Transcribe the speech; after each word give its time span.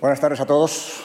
Buenas 0.00 0.18
tardes 0.18 0.40
a 0.40 0.46
todos. 0.46 1.02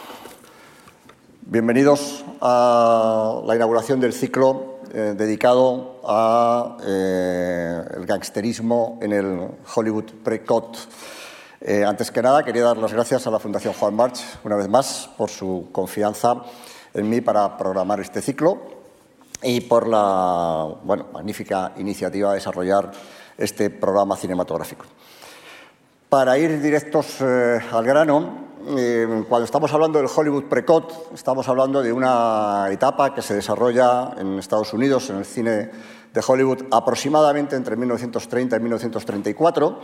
Bienvenidos 1.42 2.24
a 2.40 3.42
la 3.46 3.54
inauguración 3.54 4.00
del 4.00 4.14
ciclo 4.14 4.80
eh, 4.94 5.16
dedicado 5.18 6.00
al 6.06 6.78
eh, 6.88 7.84
gangsterismo 8.06 8.98
en 9.02 9.12
el 9.12 9.50
Hollywood 9.76 10.06
pre-cot. 10.24 10.78
Eh, 11.60 11.84
antes 11.84 12.10
que 12.10 12.22
nada, 12.22 12.42
quería 12.44 12.64
dar 12.64 12.78
las 12.78 12.94
gracias 12.94 13.28
a 13.28 13.32
la 13.32 13.40
Fundación 13.40 13.74
Juan 13.74 13.96
March, 13.96 14.22
una 14.46 14.56
vez 14.56 14.70
más, 14.70 15.10
por 15.18 15.30
su 15.30 15.68
confianza 15.74 16.42
en 16.94 17.10
mí 17.10 17.20
para 17.20 17.58
programar 17.58 18.00
este 18.00 18.22
ciclo 18.22 18.62
y 19.44 19.60
por 19.60 19.90
la 19.90 20.74
magnífica 21.12 21.74
iniciativa 21.76 22.30
de 22.30 22.36
desarrollar 22.36 22.92
este 23.38 23.70
programa 23.72 24.16
cinematográfico. 24.16 24.86
Para 26.08 26.40
ir 26.40 26.62
directos 26.62 27.18
eh, 27.22 27.60
al 27.72 27.84
grano, 27.86 28.49
eh, 28.68 29.26
cuando 29.28 29.46
estamos 29.46 29.72
hablando 29.74 30.00
del 30.00 30.10
Hollywood 30.14 30.46
Precot, 30.46 31.14
estamos 31.14 31.48
hablando 31.48 31.82
de 31.82 31.94
una 31.94 32.68
etapa 32.72 33.14
que 33.14 33.22
se 33.22 33.34
desarrolla 33.34 34.12
en 34.18 34.38
Estados 34.38 34.74
Unidos, 34.74 35.10
en 35.10 35.18
el 35.18 35.26
cine 35.26 35.70
de 36.14 36.22
Hollywood, 36.26 36.64
aproximadamente 36.72 37.56
entre 37.56 37.76
1930 37.76 38.58
y 38.58 38.60
1934, 38.60 39.80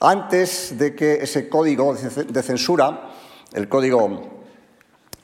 antes 0.00 0.78
de 0.78 0.94
que 0.94 1.14
ese 1.14 1.48
código 1.48 1.94
de 1.94 2.42
censura, 2.42 3.10
el 3.52 3.68
código 3.68 4.42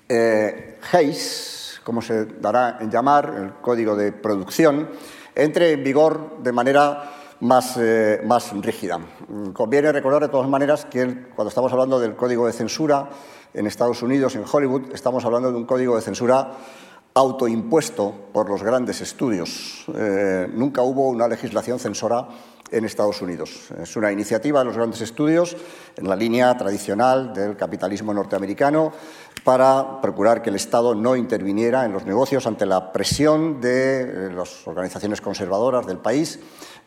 eh, 0.08 0.78
Hayes, 0.92 1.80
como 1.84 2.00
se 2.00 2.24
dará 2.24 2.78
en 2.80 2.91
llamar, 2.91 3.34
el 3.36 3.52
código 3.60 3.96
de 3.96 4.12
producción, 4.12 4.88
entre 5.34 5.72
en 5.72 5.84
vigor 5.84 6.38
de 6.42 6.52
manera 6.52 7.17
más, 7.41 7.77
eh, 7.78 8.20
más 8.24 8.52
rígida. 8.52 8.98
Conviene 9.52 9.92
recordar 9.92 10.23
de 10.23 10.28
todas 10.28 10.48
maneras 10.48 10.84
que 10.84 11.28
cuando 11.34 11.48
estamos 11.48 11.73
hablando 11.73 12.01
del 12.01 12.16
código 12.16 12.47
de 12.47 12.52
censura 12.52 13.09
en 13.55 13.66
Estados 13.66 14.02
Unidos, 14.02 14.34
en 14.37 14.45
Hollywood, 14.51 14.92
estamos 14.92 15.24
hablando 15.24 15.51
de 15.51 15.56
un 15.56 15.64
código 15.64 15.97
de 15.97 16.02
censura 16.02 16.52
autoimpuesto 17.14 18.14
por 18.33 18.48
los 18.48 18.62
grandes 18.62 19.00
estudios. 19.00 19.84
Eh, 19.95 20.48
nunca 20.53 20.83
hubo 20.83 21.08
una 21.08 21.27
legislación 21.27 21.78
censora 21.78 22.28
en 22.70 22.84
Estados 22.84 23.22
Unidos. 23.22 23.70
Es 23.80 23.97
una 23.97 24.12
iniciativa 24.12 24.61
de 24.61 24.64
los 24.66 24.77
grandes 24.77 25.00
estudios 25.00 25.56
en 25.97 26.08
la 26.08 26.16
línea 26.16 26.56
tradicional 26.56 27.33
del 27.33 27.56
capitalismo 27.56 28.12
norteamericano 28.14 28.92
para 29.44 30.00
procurar 30.00 30.42
que 30.42 30.50
el 30.50 30.56
Estado 30.56 30.94
no 30.94 31.16
interviniera 31.16 31.84
en 31.84 31.92
los 31.92 32.05
negocios 32.05 32.46
ante 32.46 32.66
la 32.66 32.92
presión 32.92 33.61
de 33.61 34.00
eh, 34.00 34.33
las 34.34 34.66
organizaciones 34.66 35.20
conservadoras 35.20 35.86
del 35.86 35.98
país 35.98 36.39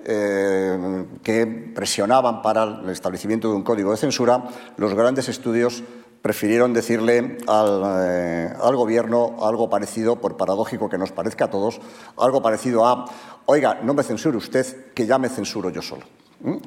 eh, 0.03 1.05
que 1.23 1.45
presionaban 1.47 2.41
para 2.41 2.63
el 2.63 2.89
establecimiento 2.89 3.49
de 3.49 3.55
un 3.55 3.63
código 3.63 3.91
de 3.91 3.97
censura, 3.97 4.43
los 4.77 4.93
grandes 4.93 5.29
estudios 5.29 5.83
prefirieron 6.21 6.73
decirle 6.73 7.37
al, 7.47 7.81
eh, 7.99 8.53
al, 8.61 8.75
gobierno 8.75 9.37
algo 9.41 9.69
parecido, 9.69 10.17
por 10.17 10.37
paradójico 10.37 10.89
que 10.89 10.97
nos 10.97 11.11
parezca 11.11 11.45
a 11.45 11.49
todos, 11.49 11.79
algo 12.17 12.41
parecido 12.41 12.85
a, 12.85 13.05
oiga, 13.45 13.79
no 13.83 13.93
me 13.93 14.03
censure 14.03 14.37
usted, 14.37 14.93
que 14.93 15.05
ya 15.05 15.17
me 15.17 15.29
censuro 15.29 15.69
yo 15.69 15.81
solo. 15.81 16.03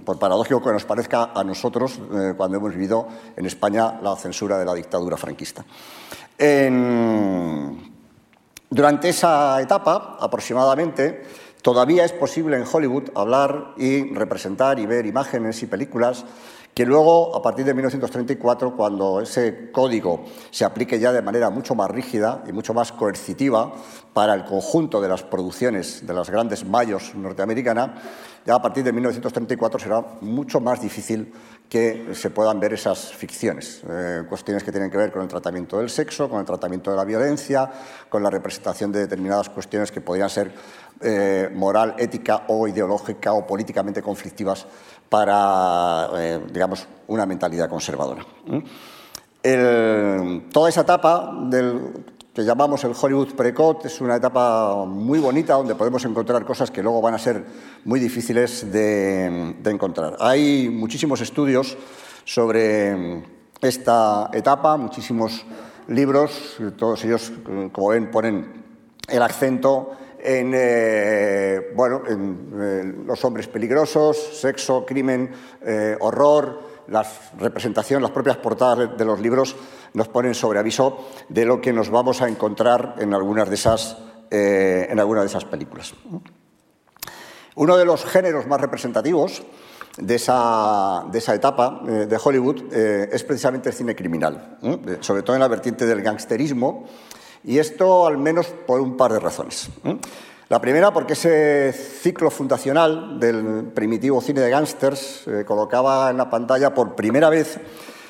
Por 0.04 0.18
paradójico 0.18 0.62
que 0.62 0.72
nos 0.72 0.84
parezca 0.84 1.32
a 1.34 1.42
nosotros 1.42 1.98
eh, 2.12 2.34
cuando 2.36 2.58
hemos 2.58 2.72
vivido 2.72 3.08
en 3.36 3.46
España 3.46 4.00
la 4.02 4.14
censura 4.14 4.58
de 4.58 4.64
la 4.64 4.74
dictadura 4.74 5.16
franquista. 5.16 5.64
Durante 8.70 9.08
esa 9.08 9.60
etapa, 9.60 10.16
aproximadamente, 10.20 11.22
Todavía 11.64 12.04
es 12.04 12.12
posible 12.12 12.58
en 12.58 12.66
Hollywood 12.70 13.04
hablar 13.14 13.72
y 13.78 14.12
representar 14.12 14.78
y 14.78 14.84
ver 14.84 15.06
imágenes 15.06 15.62
y 15.62 15.66
películas 15.66 16.26
que 16.74 16.84
luego, 16.84 17.36
a 17.36 17.40
partir 17.40 17.64
de 17.64 17.72
1934, 17.72 18.76
cuando 18.76 19.20
ese 19.20 19.70
código 19.70 20.24
se 20.50 20.64
aplique 20.64 20.98
ya 20.98 21.12
de 21.12 21.22
manera 21.22 21.48
mucho 21.48 21.76
más 21.76 21.88
rígida 21.88 22.42
y 22.48 22.52
mucho 22.52 22.74
más 22.74 22.90
coercitiva 22.90 23.72
para 24.12 24.34
el 24.34 24.44
conjunto 24.44 25.00
de 25.00 25.08
las 25.08 25.22
producciones 25.22 26.04
de 26.04 26.12
las 26.12 26.30
grandes 26.30 26.64
mayos 26.64 27.14
norteamericanas, 27.14 27.90
ya 28.44 28.56
a 28.56 28.62
partir 28.62 28.82
de 28.84 28.92
1934 28.92 29.78
será 29.78 30.04
mucho 30.20 30.60
más 30.60 30.80
difícil 30.80 31.32
que 31.68 32.10
se 32.12 32.30
puedan 32.30 32.60
ver 32.60 32.74
esas 32.74 33.12
ficciones, 33.12 33.82
eh, 33.88 34.22
cuestiones 34.28 34.62
que 34.62 34.70
tienen 34.70 34.90
que 34.90 34.98
ver 34.98 35.10
con 35.10 35.22
el 35.22 35.28
tratamiento 35.28 35.78
del 35.78 35.88
sexo, 35.88 36.28
con 36.28 36.40
el 36.40 36.44
tratamiento 36.44 36.90
de 36.90 36.96
la 36.96 37.04
violencia, 37.04 37.70
con 38.08 38.22
la 38.22 38.30
representación 38.30 38.92
de 38.92 39.00
determinadas 39.00 39.48
cuestiones 39.48 39.90
que 39.90 40.00
podrían 40.00 40.28
ser 40.28 40.52
eh, 41.00 41.50
moral, 41.54 41.94
ética 41.98 42.44
o 42.48 42.68
ideológica 42.68 43.32
o 43.32 43.46
políticamente 43.46 44.02
conflictivas 44.02 44.66
para, 45.08 46.08
eh, 46.16 46.40
digamos, 46.52 46.86
una 47.08 47.26
mentalidad 47.26 47.68
conservadora. 47.68 48.24
toda 50.50 50.68
esa 50.68 50.80
etapa 50.80 51.30
que 52.34 52.44
llamamos 52.44 52.82
el 52.84 52.92
Hollywood 52.98 53.34
Precot 53.34 53.84
es 53.84 54.00
una 54.00 54.16
etapa 54.16 54.84
muy 54.86 55.18
bonita 55.18 55.54
donde 55.54 55.74
podemos 55.74 56.04
encontrar 56.04 56.44
cosas 56.44 56.70
que 56.70 56.82
luego 56.82 57.00
van 57.00 57.14
a 57.14 57.18
ser 57.18 57.44
muy 57.84 58.00
difíciles 58.00 58.72
de, 58.72 59.54
de 59.62 59.70
encontrar. 59.70 60.16
Hay 60.18 60.68
muchísimos 60.68 61.20
estudios 61.20 61.76
sobre 62.24 63.22
esta 63.60 64.30
etapa, 64.32 64.76
muchísimos 64.76 65.44
libros, 65.88 66.56
todos 66.76 67.04
ellos, 67.04 67.32
como 67.72 67.88
ven, 67.88 68.10
ponen 68.10 68.63
el 69.08 69.22
acento 69.22 69.92
en, 70.24 70.52
eh, 70.54 71.72
bueno, 71.74 72.02
en 72.08 72.50
eh, 72.58 72.94
los 73.06 73.22
hombres 73.24 73.46
peligrosos, 73.46 74.16
sexo, 74.40 74.84
crimen, 74.86 75.30
eh, 75.62 75.96
horror, 76.00 76.74
la 76.88 77.06
representación, 77.38 78.02
las 78.02 78.10
propias 78.10 78.38
portadas 78.38 78.96
de 78.96 79.04
los 79.04 79.20
libros 79.20 79.54
nos 79.92 80.08
ponen 80.08 80.34
sobre 80.34 80.58
aviso 80.58 81.08
de 81.28 81.44
lo 81.44 81.60
que 81.60 81.72
nos 81.72 81.90
vamos 81.90 82.22
a 82.22 82.28
encontrar 82.28 82.96
en 82.98 83.14
algunas 83.14 83.48
de 83.48 83.54
esas, 83.54 83.96
en 84.30 84.98
algunas 84.98 85.24
de 85.24 85.28
esas 85.28 85.44
películas. 85.44 85.94
Uno 87.54 87.76
de 87.76 87.84
los 87.86 88.04
géneros 88.04 88.46
más 88.46 88.60
representativos 88.60 89.42
de 89.96 90.16
esa, 90.16 91.04
de 91.10 91.18
esa 91.18 91.34
etapa 91.34 91.80
de 91.84 92.18
Hollywood 92.22 92.74
es 92.74 93.24
precisamente 93.24 93.70
el 93.70 93.74
cine 93.74 93.96
criminal, 93.96 94.58
sobre 95.00 95.22
todo 95.22 95.36
en 95.36 95.40
la 95.40 95.48
vertiente 95.48 95.86
del 95.86 96.02
gangsterismo 96.02 96.84
y 97.44 97.58
esto 97.58 98.06
al 98.06 98.18
menos 98.18 98.46
por 98.46 98.80
un 98.80 98.96
par 98.96 99.12
de 99.12 99.20
razones. 99.20 99.68
La 100.48 100.60
primera 100.60 100.92
porque 100.92 101.14
ese 101.14 101.72
ciclo 101.72 102.30
fundacional 102.30 103.18
del 103.18 103.70
primitivo 103.74 104.20
cine 104.20 104.40
de 104.40 104.50
gángsters 104.50 105.26
eh, 105.26 105.44
colocaba 105.46 106.10
en 106.10 106.18
la 106.18 106.28
pantalla 106.28 106.74
por 106.74 106.94
primera 106.94 107.30
vez 107.30 107.58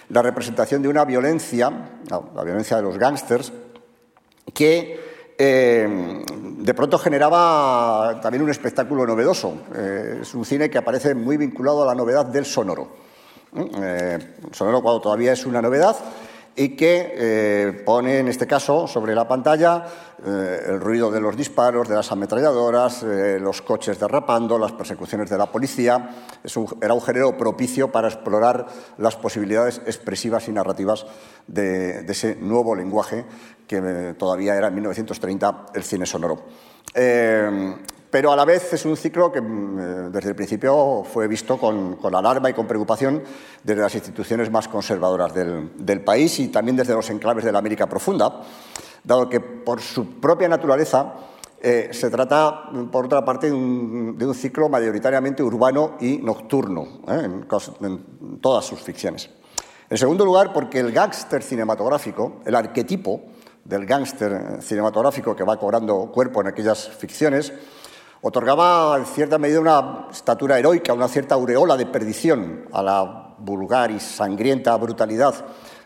la 0.08 0.20
representación 0.20 0.82
de 0.82 0.88
una 0.88 1.04
violencia, 1.04 1.70
la 2.10 2.44
violencia 2.44 2.76
de 2.76 2.82
los 2.82 2.98
gángsters, 2.98 3.52
que 4.52 5.00
eh, 5.38 6.24
de 6.58 6.74
pronto 6.74 6.98
generaba 6.98 8.20
también 8.20 8.42
un 8.42 8.50
espectáculo 8.50 9.06
novedoso. 9.06 9.54
Eh, 9.74 10.18
es 10.22 10.34
un 10.34 10.44
cine 10.44 10.68
que 10.68 10.78
aparece 10.78 11.14
muy 11.14 11.36
vinculado 11.36 11.82
a 11.82 11.86
la 11.86 11.94
novedad 11.94 12.26
del 12.26 12.44
sonoro. 12.44 12.88
sonoro 14.52 14.82
cuando 14.82 15.00
todavía 15.00 15.32
es 15.32 15.46
una 15.46 15.62
novedad 15.62 15.96
y 16.56 16.70
que 16.76 17.12
eh, 17.16 17.82
pone 17.84 18.18
en 18.18 18.28
este 18.28 18.46
caso 18.46 18.86
sobre 18.86 19.14
la 19.14 19.26
pantalla 19.26 19.84
eh, 20.24 20.60
el 20.68 20.80
ruido 20.80 21.10
de 21.10 21.20
los 21.20 21.36
disparos, 21.36 21.88
de 21.88 21.96
las 21.96 22.12
ametralladoras, 22.12 23.02
eh, 23.02 23.38
los 23.40 23.62
coches 23.62 23.98
derrapando, 23.98 24.58
las 24.58 24.72
persecuciones 24.72 25.28
de 25.28 25.38
la 25.38 25.46
policía. 25.46 26.10
era 26.80 26.94
un 26.94 27.00
género 27.00 27.36
propicio 27.36 27.90
para 27.90 28.08
explorar 28.08 28.66
las 28.98 29.16
posibilidades 29.16 29.82
expresivas 29.86 30.48
y 30.48 30.52
narrativas 30.52 31.06
de, 31.46 32.06
ese 32.08 32.36
nuevo 32.36 32.74
lenguaje 32.76 33.24
que 33.66 34.14
todavía 34.16 34.54
era 34.54 34.68
en 34.68 34.74
1930 34.74 35.66
el 35.74 35.82
cine 35.82 36.06
sonoro 36.06 36.44
pero 38.14 38.30
a 38.30 38.36
la 38.36 38.44
vez 38.44 38.72
es 38.72 38.84
un 38.84 38.96
ciclo 38.96 39.32
que 39.32 39.40
mm, 39.40 39.78
eh, 39.80 39.82
desde 40.12 40.28
el 40.28 40.36
principio 40.36 41.02
fue 41.02 41.26
visto 41.26 41.58
con, 41.58 41.98
alarma 42.14 42.48
y 42.48 42.52
con 42.52 42.64
preocupación 42.64 43.20
desde 43.60 43.82
las 43.82 43.92
instituciones 43.92 44.52
más 44.52 44.68
conservadoras 44.68 45.34
del, 45.34 46.00
país 46.04 46.38
y 46.38 46.46
también 46.46 46.76
desde 46.76 46.94
los 46.94 47.10
enclaves 47.10 47.44
de 47.44 47.50
la 47.50 47.58
América 47.58 47.88
profunda, 47.88 48.42
dado 49.02 49.28
que 49.28 49.40
por 49.40 49.80
su 49.80 50.20
propia 50.20 50.48
naturaleza 50.48 51.14
eh, 51.60 51.88
se 51.90 52.08
trata, 52.08 52.70
por 52.92 53.06
otra 53.06 53.24
parte, 53.24 53.48
de 53.48 53.52
un, 53.52 54.34
ciclo 54.36 54.68
mayoritariamente 54.68 55.42
urbano 55.42 55.96
y 55.98 56.18
nocturno 56.18 57.00
¿eh? 57.08 57.28
en 57.80 58.38
todas 58.40 58.64
sus 58.64 58.78
ficciones. 58.78 59.28
En 59.90 59.98
segundo 59.98 60.24
lugar, 60.24 60.52
porque 60.52 60.78
el 60.78 60.92
gángster 60.92 61.42
cinematográfico, 61.42 62.42
el 62.46 62.54
arquetipo 62.54 63.22
del 63.64 63.84
gángster 63.86 64.62
cinematográfico 64.62 65.34
que 65.34 65.42
va 65.42 65.58
cobrando 65.58 66.12
cuerpo 66.12 66.42
en 66.42 66.46
aquellas 66.46 66.88
ficciones, 66.90 67.52
otorgaba 68.26 68.96
en 68.96 69.04
cierta 69.04 69.36
medida 69.36 69.60
una 69.60 70.08
estatura 70.10 70.58
heroica, 70.58 70.94
una 70.94 71.08
cierta 71.08 71.34
aureola 71.34 71.76
de 71.76 71.84
perdición 71.84 72.64
a 72.72 72.82
la 72.82 73.34
vulgar 73.36 73.90
y 73.90 74.00
sangrienta 74.00 74.74
brutalidad 74.76 75.34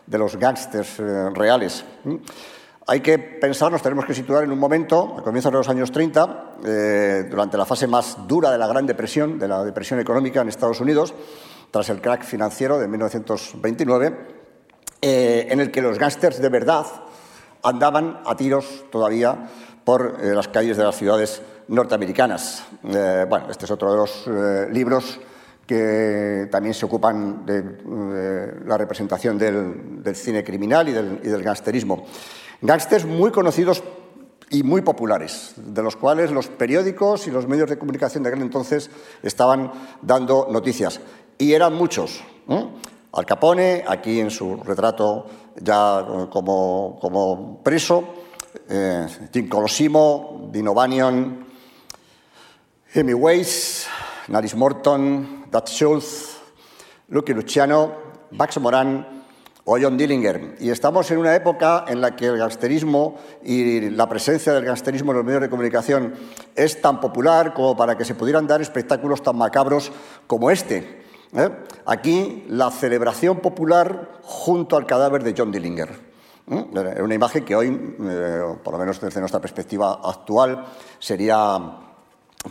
de 0.07 0.19
los 0.19 0.37
gángsters 0.37 1.01
eh, 1.01 1.31
reales. 1.31 1.85
Hay 2.87 3.01
que 3.01 3.19
pensar, 3.19 3.73
nos 3.73 3.83
tenemos 3.83 4.05
que 4.05 4.15
situar 4.15 4.45
en 4.45 4.53
un 4.53 4.59
momento, 4.59 5.17
a 5.19 5.23
comienzos 5.25 5.51
de 5.51 5.59
los 5.59 5.69
años 5.69 5.91
30, 5.91 6.45
eh, 6.65 7.27
durante 7.29 7.57
la 7.57 7.67
fase 7.67 7.89
más 7.89 8.17
dura 8.29 8.53
de 8.53 8.59
la 8.59 8.69
Gran 8.69 8.87
Depresión, 8.87 9.37
de 9.37 9.49
la 9.49 9.65
depresión 9.65 9.99
económica 9.99 10.41
en 10.41 10.49
Estados 10.49 10.81
Unidos, 10.81 11.15
tras 11.73 11.89
el 11.91 12.01
crack 12.01 12.23
financiero 12.23 12.79
de 12.79 12.87
1929, 12.87 14.17
eh, 15.03 15.49
en 15.51 15.59
el 15.59 15.73
que 15.73 15.83
los 15.83 15.99
gángsters 15.99 16.41
de 16.41 16.49
verdad 16.49 16.87
andaban 17.65 18.21
a 18.25 18.37
tiros 18.37 18.85
todavía 18.93 19.49
por 19.85 20.19
eh, 20.21 20.35
las 20.35 20.49
calles 20.49 20.77
de 20.77 20.85
las 20.85 20.97
ciudades 20.97 21.43
norteamericanas. 21.69 22.65
Eh, 22.85 23.27
bueno, 23.29 23.47
este 23.51 23.65
es 23.65 23.71
otro 23.71 23.93
de 23.93 23.97
los 23.97 24.71
libros 24.73 25.21
que 25.67 26.49
también 26.51 26.75
se 26.75 26.87
ocupan 26.87 27.45
de 27.45 28.63
la 28.65 28.79
representación 28.79 29.37
del, 29.37 30.03
cine 30.15 30.43
criminal 30.43 30.89
y 30.89 30.93
del, 30.93 31.21
y 31.23 31.29
del 31.29 31.43
gangsterismo. 31.43 32.07
Gángsters 32.63 33.05
muy 33.05 33.31
conocidos 33.31 33.83
y 34.51 34.63
muy 34.63 34.83
populares, 34.83 35.53
de 35.57 35.83
los 35.83 35.97
cuales 35.97 36.31
los 36.31 36.49
periódicos 36.49 37.27
y 37.27 37.31
los 37.31 37.47
medios 37.47 37.69
de 37.69 37.79
comunicación 37.79 38.23
de 38.23 38.31
aquel 38.31 38.43
entonces 38.43 38.91
estaban 39.23 39.71
dando 40.03 40.49
noticias. 40.51 41.01
Y 41.37 41.53
eran 41.53 41.75
muchos. 41.75 42.23
Al 43.13 43.27
Capone, 43.27 43.85
aquí 43.87 44.21
en 44.21 44.31
su 44.31 44.57
retrato 44.57 45.27
ya 45.61 46.05
como, 46.31 46.99
como 47.01 47.63
preso, 47.63 48.05
eh, 48.69 49.07
Colosimo, 49.49 50.49
Dino 50.53 50.75
Bannion, 50.75 51.47
Hemingways, 52.95 53.87
Naris 54.29 54.55
Morton, 54.55 55.45
Dutch 55.51 55.73
Schultz, 55.73 56.39
Lucky 57.09 57.35
Luciano, 57.35 57.93
Max 58.31 58.59
Moran, 58.59 59.25
o 59.71 59.77
John 59.79 59.99
Dillinger. 59.99 60.57
Y 60.61 60.71
estamos 60.71 61.11
en 61.11 61.19
una 61.19 61.35
época 61.37 61.85
en 61.87 62.01
la 62.01 62.17
que 62.17 62.27
el 62.29 62.39
gangsterismo 62.39 63.17
y 63.45 63.91
la 63.91 64.09
presencia 64.09 64.55
del 64.55 64.65
gangsterismo 64.65 65.13
en 65.13 65.19
los 65.19 65.27
medios 65.27 65.43
de 65.43 65.51
comunicación 65.51 66.15
es 66.57 66.81
tan 66.81 66.99
popular 66.99 67.53
como 67.53 67.77
para 67.77 67.95
que 67.99 68.07
se 68.07 68.15
pudieran 68.15 68.47
dar 68.47 68.63
espectáculos 68.63 69.23
tan 69.23 69.37
macabros 69.37 69.93
como 70.27 70.51
este. 70.51 71.03
¿eh? 71.35 71.51
Aquí 71.85 72.47
la 72.49 72.71
celebración 72.71 73.41
popular 73.41 74.13
junto 74.23 74.79
al 74.79 74.87
cadáver 74.87 75.23
de 75.23 75.35
John 75.37 75.53
Dillinger. 75.53 75.91
¿eh? 76.51 77.03
Una 77.03 77.15
imagen 77.15 77.45
que 77.45 77.55
hoy, 77.55 77.97
eh, 78.01 78.43
por 78.65 78.73
lo 78.73 78.79
menos 78.79 78.99
desde 78.99 79.21
nuestra 79.21 79.41
perspectiva 79.41 80.01
actual, 80.03 80.65
sería 80.99 81.88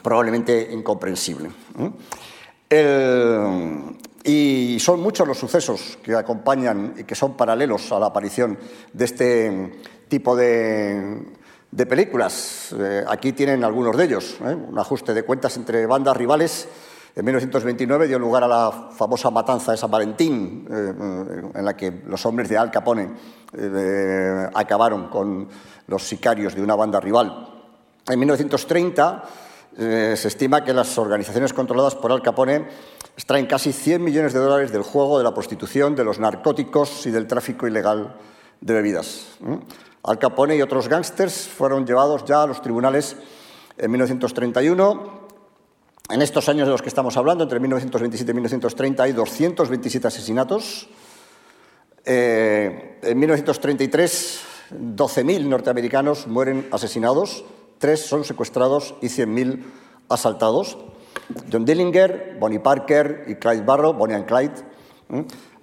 probablemente 0.01 0.69
incomprensible. 0.72 1.50
Y 4.28 4.78
son 4.81 5.00
muchos 5.00 5.25
los 5.25 5.38
sucesos 5.38 5.98
que 6.04 6.13
acompañan 6.13 6.95
y 6.98 7.06
que 7.06 7.16
son 7.16 7.38
paralelos 7.38 7.89
a 7.94 8.00
la 8.00 8.07
aparición 8.07 8.60
de 8.92 9.06
este 9.06 9.80
tipo 10.10 10.36
de, 10.36 11.24
películas. 11.88 12.75
Eh, 12.78 13.06
aquí 13.07 13.31
tienen 13.31 13.63
algunos 13.63 13.95
de 13.95 14.04
ellos. 14.04 14.38
¿eh? 14.44 14.54
Un 14.54 14.78
ajuste 14.78 15.13
de 15.13 15.24
cuentas 15.24 15.56
entre 15.56 15.86
bandas 15.86 16.18
rivales. 16.18 16.68
En 17.16 17.24
1929 17.24 18.10
dio 18.10 18.19
lugar 18.19 18.44
a 18.44 18.50
la 18.50 18.90
famosa 18.92 19.31
matanza 19.31 19.72
de 19.72 19.78
San 19.78 19.90
Valentín, 19.90 20.68
eh, 20.69 21.51
en 21.56 21.63
la 21.63 21.78
que 21.78 22.01
los 22.06 22.25
hombres 22.25 22.50
de 22.50 22.57
Al 22.57 22.69
Capone 22.69 23.10
acabaron 24.54 25.07
con 25.07 25.48
los 25.88 26.04
sicarios 26.04 26.54
de 26.54 26.62
una 26.62 26.75
banda 26.75 27.00
rival. 27.00 27.48
En 28.06 28.19
1930 28.19 29.24
se 29.78 30.28
estima 30.28 30.64
que 30.64 30.74
las 30.74 30.98
organizaciones 30.98 31.54
controladas 31.54 31.94
por 31.94 32.12
Al 32.12 32.24
Capone 32.24 32.68
extraen 33.16 33.46
casi 33.46 33.72
100 33.72 34.04
millones 34.04 34.34
de 34.34 34.40
dólares 34.40 34.72
del 34.72 34.82
juego, 34.82 35.18
de 35.20 35.24
la 35.24 35.34
prostitución, 35.34 35.96
de 35.96 36.04
los 36.04 36.20
narcóticos 36.20 37.06
y 37.06 37.12
del 37.12 37.28
tráfico 37.28 37.68
ilegal 37.68 38.16
de 38.60 38.74
bebidas. 38.74 39.38
Al 40.04 40.20
Capone 40.20 40.56
y 40.56 40.62
otros 40.62 40.88
gángsters 40.88 41.48
fueron 41.48 41.86
llevados 41.86 42.26
ya 42.26 42.44
a 42.44 42.48
los 42.48 42.62
tribunales 42.62 43.16
en 43.78 43.92
1931. 43.92 45.28
En 46.10 46.22
estos 46.22 46.48
años 46.48 46.68
de 46.68 46.72
los 46.72 46.82
que 46.82 46.90
estamos 46.90 47.18
hablando, 47.18 47.44
entre 47.44 47.60
1927 47.60 48.32
y 48.32 48.34
1930, 48.34 49.04
hay 49.04 49.12
227 49.12 50.08
asesinatos. 50.08 50.88
Eh, 52.06 53.00
en 53.02 53.20
1933, 53.20 54.42
12.000 54.72 55.46
norteamericanos 55.46 56.28
mueren 56.28 56.68
asesinados, 56.72 57.44
3 57.80 58.00
son 58.00 58.24
secuestrados 58.24 58.96
y 59.02 59.08
100.000 59.08 59.64
asaltados. 60.10 60.78
John 61.52 61.66
Dillinger, 61.66 62.38
Bonnie 62.40 62.60
Parker 62.60 63.26
y 63.28 63.36
Clyde 63.36 63.64
Barrow, 63.64 63.94
Bonnie 63.94 64.16
and 64.16 64.26
Clyde, 64.26 64.54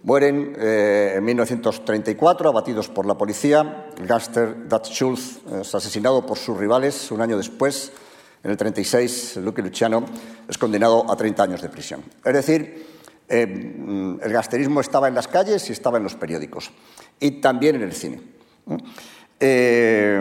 mueren 0.02 0.54
eh, 0.58 1.14
en 1.16 1.24
1934 1.24 2.48
abatidos 2.48 2.88
por 2.88 3.06
la 3.06 3.16
policía. 3.16 3.86
El 3.98 4.06
gángster 4.06 4.68
Dutch 4.68 4.90
Schultz 4.90 5.40
es 5.60 5.74
asesinado 5.74 6.24
por 6.24 6.38
sus 6.38 6.56
rivales 6.56 7.10
un 7.10 7.20
año 7.20 7.36
después. 7.36 7.92
En 8.42 8.50
el 8.50 8.56
36, 8.58 9.38
Lucky 9.38 9.62
Luciano 9.62 10.04
es 10.46 10.58
condenado 10.58 11.10
a 11.10 11.16
30 11.16 11.42
años 11.42 11.62
de 11.62 11.70
prisión. 11.70 12.02
Es 12.22 12.34
decir, 12.34 12.86
eh, 13.26 14.18
el 14.22 14.32
gangsterismo 14.32 14.80
estaba 14.82 15.08
en 15.08 15.14
las 15.14 15.28
calles 15.28 15.68
y 15.70 15.72
estaba 15.72 15.96
en 15.96 16.04
los 16.04 16.14
periódicos 16.14 16.70
y 17.18 17.40
también 17.40 17.76
en 17.76 17.82
el 17.82 17.92
cine. 17.94 18.20
Eh, 19.40 20.20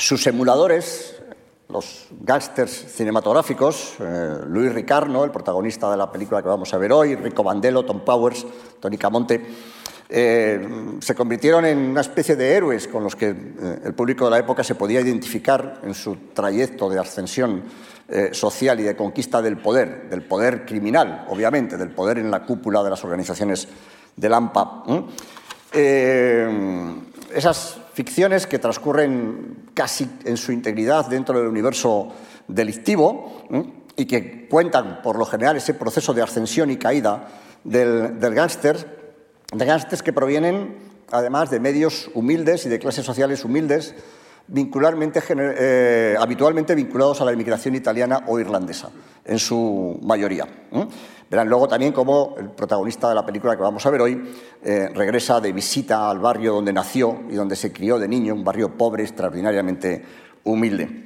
sus 0.00 0.26
emuladores 0.26 1.20
los 1.68 2.08
gángsters 2.22 2.70
cinematográficos, 2.92 3.94
eh, 4.00 4.38
Luis 4.46 4.72
Ricarno, 4.74 5.22
el 5.24 5.30
protagonista 5.30 5.90
de 5.90 5.96
la 5.96 6.10
película 6.10 6.42
que 6.42 6.48
vamos 6.48 6.74
a 6.74 6.78
ver 6.78 6.92
hoy, 6.92 7.14
Rico 7.14 7.44
Bandelo, 7.44 7.84
Tom 7.84 8.00
Powers, 8.00 8.44
Tony 8.80 8.98
Camonte, 8.98 9.40
eh, 10.08 10.96
se 11.00 11.14
convirtieron 11.14 11.64
en 11.66 11.78
una 11.78 12.00
especie 12.00 12.34
de 12.34 12.54
héroes 12.54 12.88
con 12.88 13.04
los 13.04 13.14
que 13.14 13.28
eh, 13.28 13.78
el 13.84 13.94
público 13.94 14.24
de 14.24 14.32
la 14.32 14.38
época 14.38 14.64
se 14.64 14.74
podía 14.74 15.00
identificar 15.00 15.80
en 15.84 15.94
su 15.94 16.16
trayecto 16.34 16.90
de 16.90 16.98
ascensión 16.98 17.62
social 18.32 18.80
y 18.80 18.82
de 18.82 18.96
conquista 18.96 19.40
del 19.40 19.58
poder, 19.58 20.10
del 20.10 20.22
poder 20.22 20.66
criminal, 20.66 21.26
obviamente, 21.28 21.76
del 21.76 21.90
poder 21.90 22.18
en 22.18 22.28
la 22.28 22.44
cúpula 22.44 22.82
de 22.82 22.90
las 22.90 23.04
organizaciones 23.04 23.68
del 24.16 24.34
AMPA. 24.34 24.82
esas 27.32 27.78
ficciones 28.00 28.46
que 28.46 28.58
transcurren 28.58 29.68
casi 29.74 30.08
en 30.24 30.38
su 30.38 30.52
integridad 30.52 31.06
dentro 31.08 31.38
del 31.38 31.48
universo 31.48 32.08
delictivo 32.48 33.44
y 33.94 34.06
que 34.06 34.48
cuentan 34.48 35.02
por 35.02 35.18
lo 35.18 35.26
general 35.26 35.58
ese 35.58 35.74
proceso 35.74 36.14
de 36.14 36.22
ascensión 36.22 36.70
y 36.70 36.78
caída 36.78 37.28
del, 37.62 38.18
del 38.18 38.34
gángster, 38.34 39.12
de 39.52 39.64
gángsters 39.66 40.02
que 40.02 40.14
provienen 40.14 40.76
además 41.10 41.50
de 41.50 41.60
medios 41.60 42.10
humildes 42.14 42.64
y 42.64 42.70
de 42.70 42.78
clases 42.78 43.04
sociales 43.04 43.44
humildes, 43.44 43.94
eh, 44.48 46.16
habitualmente 46.18 46.74
vinculados 46.74 47.20
a 47.20 47.26
la 47.26 47.34
inmigración 47.34 47.74
italiana 47.74 48.24
o 48.26 48.40
irlandesa, 48.40 48.88
en 49.26 49.38
su 49.38 49.98
mayoría. 50.02 50.46
Verán 51.30 51.48
luego 51.48 51.68
también 51.68 51.92
cómo 51.92 52.34
el 52.38 52.50
protagonista 52.50 53.08
de 53.08 53.14
la 53.14 53.24
película 53.24 53.54
que 53.54 53.62
vamos 53.62 53.86
a 53.86 53.90
ver 53.90 54.00
hoy 54.00 54.20
eh, 54.64 54.88
regresa 54.92 55.40
de 55.40 55.52
visita 55.52 56.10
al 56.10 56.18
barrio 56.18 56.54
donde 56.54 56.72
nació 56.72 57.20
y 57.30 57.34
donde 57.34 57.54
se 57.54 57.72
crió 57.72 58.00
de 58.00 58.08
niño, 58.08 58.34
un 58.34 58.42
barrio 58.42 58.76
pobre, 58.76 59.04
extraordinariamente 59.04 60.04
humilde. 60.42 61.04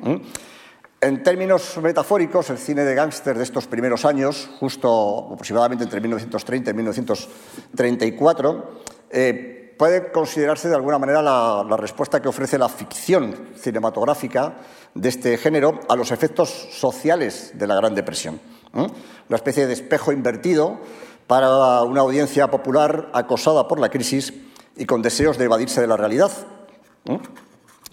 En 0.99 1.23
términos 1.23 1.79
metafóricos, 1.83 2.49
el 2.49 2.57
cine 2.57 2.85
de 2.85 2.95
gángster 2.95 3.37
de 3.37 3.45
estos 3.45 3.67
primeros 3.67 4.07
años, 4.07 4.49
justo 4.59 5.35
aproximadamente 5.35 5.85
entre 5.85 6.01
1930 6.01 6.71
y 6.71 6.75
1934, 6.75 8.81
eh, 9.11 9.75
puede 9.77 10.11
considerarse 10.11 10.71
de 10.71 10.75
alguna 10.75 10.99
manera 10.99 11.21
la, 11.21 11.67
la, 11.69 11.77
respuesta 11.77 12.23
que 12.23 12.29
ofrece 12.29 12.57
la 12.57 12.71
ficción 12.71 13.51
cinematográfica 13.57 14.55
de 14.95 15.11
este 15.11 15.37
género 15.37 15.81
a 15.87 15.97
los 15.97 16.13
efectos 16.13 16.49
sociales 16.49 17.53
de 17.53 17.67
la 17.67 17.75
Gran 17.75 17.95
Depresión 17.95 18.41
una 18.75 19.37
especie 19.37 19.67
de 19.67 19.73
espejo 19.73 20.13
invertido 20.13 20.81
para 21.27 21.83
una 21.83 22.01
audiencia 22.01 22.51
popular 22.51 23.11
acosada 23.13 23.69
por 23.69 23.81
la 23.81 23.89
crisis 23.89 24.35
y 24.77 24.85
con 24.85 25.03
deseos 25.03 25.39
de 25.39 25.45
evadirse 25.45 25.81
de 25.81 25.87
la 25.87 25.97
realidad. 25.97 26.31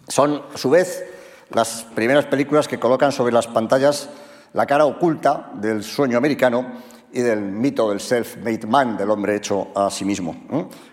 Son, 0.07 0.41
a 0.53 0.57
su 0.57 0.69
vez, 0.69 1.05
las 1.49 1.85
primeras 1.95 2.25
películas 2.25 2.67
que 2.67 2.79
colocan 2.79 3.11
sobre 3.11 3.33
las 3.33 3.47
pantallas 3.47 4.09
la 4.53 4.65
cara 4.65 4.85
oculta 4.85 5.51
del 5.55 5.83
sueño 5.83 6.17
americano 6.17 6.65
y 7.13 7.21
del 7.21 7.41
mito 7.41 7.89
del 7.89 7.99
self-made 7.99 8.67
man, 8.67 8.97
del 8.97 9.09
hombre 9.09 9.35
hecho 9.35 9.67
a 9.75 9.89
sí 9.89 10.05
mismo. 10.05 10.35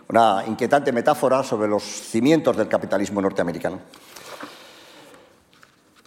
Una 0.09 0.45
inquietante 0.47 0.93
metáfora 0.93 1.43
sobre 1.43 1.69
los 1.69 1.83
cimientos 1.83 2.57
del 2.57 2.69
capitalismo 2.69 3.21
norteamericano. 3.21 3.81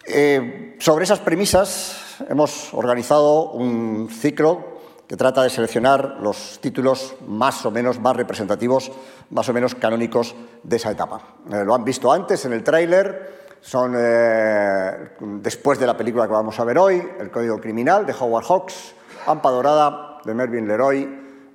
Eh, 0.05 0.75
sobre 0.79 1.03
esas 1.03 1.19
premisas 1.19 2.17
hemos 2.27 2.73
organizado 2.73 3.51
un 3.51 4.09
ciclo 4.09 4.71
que 5.07 5.17
trata 5.17 5.43
de 5.43 5.49
seleccionar 5.49 6.19
los 6.21 6.59
títulos 6.61 7.15
más 7.27 7.65
o 7.65 7.71
menos 7.71 7.99
más 7.99 8.15
representativos, 8.15 8.91
más 9.29 9.49
o 9.49 9.53
menos 9.53 9.75
canónicos 9.75 10.33
de 10.63 10.77
esa 10.77 10.91
etapa. 10.91 11.21
Eh, 11.51 11.63
lo 11.65 11.75
han 11.75 11.83
visto 11.83 12.11
antes 12.11 12.45
en 12.45 12.53
el 12.53 12.63
tráiler, 12.63 13.57
son 13.59 13.93
eh, 13.97 15.11
después 15.19 15.77
de 15.79 15.85
la 15.85 15.97
película 15.97 16.25
que 16.27 16.33
vamos 16.33 16.59
a 16.59 16.63
ver 16.63 16.77
hoy, 16.77 17.03
El 17.19 17.29
Código 17.29 17.59
Criminal 17.59 18.05
de 18.05 18.13
Howard 18.17 18.45
Hawks, 18.45 18.93
Ampa 19.27 19.51
Dorada 19.51 20.19
de 20.23 20.33
Mervyn 20.33 20.67
Leroy, 20.67 21.03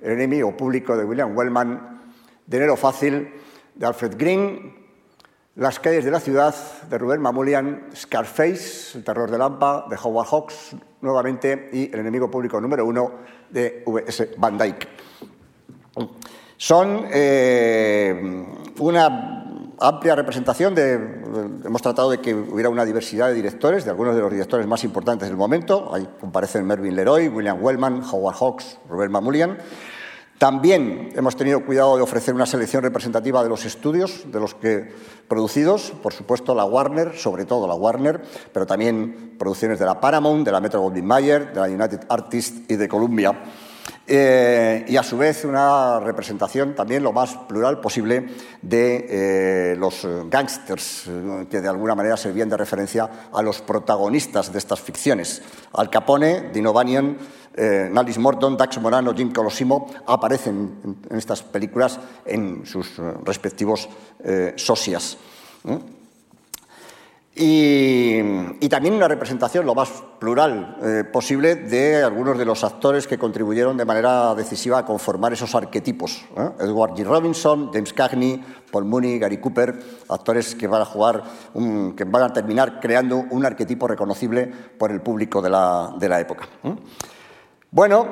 El 0.01 0.11
enemigo 0.11 0.55
público 0.55 0.95
de 0.95 1.03
William 1.03 1.35
Wellman, 1.35 2.13
Dinero 2.45 2.77
Fácil 2.77 3.33
de 3.73 3.85
Alfred 3.85 4.13
Green, 4.17 4.76
las 5.57 5.79
calles 5.79 6.05
de 6.05 6.11
la 6.11 6.19
ciudad 6.19 6.53
de 6.87 6.97
Rubén 6.99 7.19
Mamulian, 7.19 7.87
Scarface, 7.95 8.95
El 8.95 9.03
terror 9.03 9.29
de 9.29 9.39
Lampa, 9.39 9.87
de 9.89 9.97
Howard 10.01 10.27
Hawks, 10.27 10.75
nuevamente, 11.01 11.69
y 11.73 11.91
El 11.91 11.99
enemigo 12.01 12.29
público 12.29 12.61
número 12.61 12.85
uno 12.85 13.11
de 13.49 13.81
V.S. 13.85 14.35
Van 14.37 14.55
Dyke. 14.55 14.87
Son 16.57 17.07
eh, 17.11 18.45
una 18.77 19.73
amplia 19.79 20.15
representación 20.15 20.75
de, 20.75 20.93
hemos 21.65 21.81
tratado 21.81 22.11
de 22.11 22.19
que 22.19 22.35
hubiera 22.35 22.69
una 22.69 22.85
diversidad 22.85 23.29
de 23.29 23.33
directores, 23.33 23.83
de 23.83 23.89
algunos 23.89 24.13
de 24.13 24.21
los 24.21 24.31
directores 24.31 24.67
más 24.67 24.83
importantes 24.83 25.27
del 25.27 25.37
momento. 25.37 25.91
Ahí 25.91 26.07
comparecen 26.19 26.67
Mervyn 26.67 26.95
Leroy, 26.95 27.29
William 27.29 27.57
Wellman, 27.59 28.03
Howard 28.11 28.35
Hawks, 28.35 28.77
Robert 28.87 29.09
Mamoulian. 29.09 29.57
También 30.37 31.13
hemos 31.15 31.35
tenido 31.35 31.65
cuidado 31.65 31.97
de 31.97 32.03
ofrecer 32.03 32.35
una 32.35 32.45
selección 32.45 32.83
representativa 32.83 33.41
de 33.41 33.49
los 33.49 33.65
estudios, 33.65 34.31
de 34.31 34.39
los 34.39 34.53
que 34.53 34.93
producidos, 35.27 35.93
por 36.03 36.13
supuesto 36.13 36.53
la 36.53 36.63
Warner, 36.63 37.17
sobre 37.17 37.45
todo 37.45 37.67
la 37.67 37.73
Warner, 37.73 38.21
pero 38.53 38.67
también 38.67 39.35
producciones 39.39 39.79
de 39.79 39.85
la 39.85 39.99
Paramount, 39.99 40.45
de 40.45 40.51
la 40.51 40.61
Metro 40.61 40.81
Goldwyn 40.81 41.05
Mayer, 41.05 41.53
de 41.53 41.59
la 41.59 41.65
United 41.65 42.01
Artists 42.07 42.61
y 42.69 42.75
de 42.75 42.87
Columbia. 42.87 43.35
Eh, 44.09 44.85
y 44.87 44.95
a 44.95 45.03
su 45.03 45.17
vez 45.17 45.43
una 45.43 45.99
representación 45.99 46.73
también 46.75 47.03
lo 47.03 47.11
más 47.11 47.35
plural 47.35 47.81
posible 47.81 48.27
de 48.61 49.05
eh, 49.09 49.75
los 49.77 50.07
gángsters, 50.29 51.09
que 51.49 51.59
de 51.59 51.67
alguna 51.67 51.93
manera 51.93 52.15
servían 52.15 52.47
de 52.47 52.55
referencia 52.55 53.09
a 53.33 53.41
los 53.41 53.61
protagonistas 53.61 54.53
de 54.53 54.59
estas 54.59 54.79
ficciones. 54.79 55.41
Al 55.73 55.89
Capone, 55.89 56.51
Dino 56.53 56.71
Bannion, 56.71 57.17
eh, 57.57 58.19
Morton, 58.19 58.55
Dax 58.55 58.79
Morano, 58.79 59.13
Jim 59.13 59.31
Colosimo 59.31 59.87
aparecen 60.05 60.97
en, 61.09 61.17
estas 61.17 61.43
películas 61.43 61.99
en 62.25 62.65
sus 62.65 62.97
respectivos 63.23 63.89
socias. 64.55 65.17
Y, 67.39 68.67
también 68.67 68.95
una 68.95 69.07
representación 69.07 69.65
lo 69.65 69.75
más 69.75 70.03
plural 70.19 70.77
eh, 70.81 71.03
posible 71.03 71.55
de 71.55 72.03
algunos 72.03 72.37
de 72.37 72.45
los 72.45 72.63
actores 72.63 73.05
que 73.05 73.19
contribuyeron 73.19 73.77
de 73.77 73.85
manera 73.85 74.33
decisiva 74.33 74.79
a 74.79 74.85
conformar 74.85 75.33
esos 75.33 75.53
arquetipos. 75.53 76.25
¿eh? 76.35 76.49
Edward 76.61 76.93
G. 76.95 77.05
Robinson, 77.05 77.71
James 77.71 77.93
Cagney, 77.93 78.43
Paul 78.71 78.85
Mooney, 78.85 79.19
Gary 79.19 79.37
Cooper, 79.37 79.79
actores 80.09 80.55
que 80.55 80.67
van 80.67 80.81
a 80.81 80.85
jugar, 80.85 81.23
que 81.95 82.03
van 82.05 82.23
a 82.23 82.33
terminar 82.33 82.79
creando 82.79 83.25
un 83.29 83.45
arquetipo 83.45 83.87
reconocible 83.87 84.51
por 84.77 84.91
el 84.91 85.01
público 85.01 85.39
de 85.39 85.49
la 85.49 86.19
época. 86.19 86.49
¿Eh? 87.67 87.71
Bueno, 87.71 88.07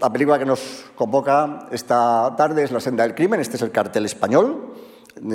la 0.00 0.12
película 0.12 0.38
que 0.38 0.44
nos 0.44 0.86
convoca 0.94 1.68
esta 1.70 2.34
tarde 2.36 2.64
es 2.64 2.72
La 2.72 2.80
senda 2.80 3.02
del 3.02 3.14
crimen, 3.14 3.40
este 3.40 3.56
es 3.56 3.62
el 3.62 3.70
cartel 3.70 4.04
español 4.04 4.74
en 5.16 5.32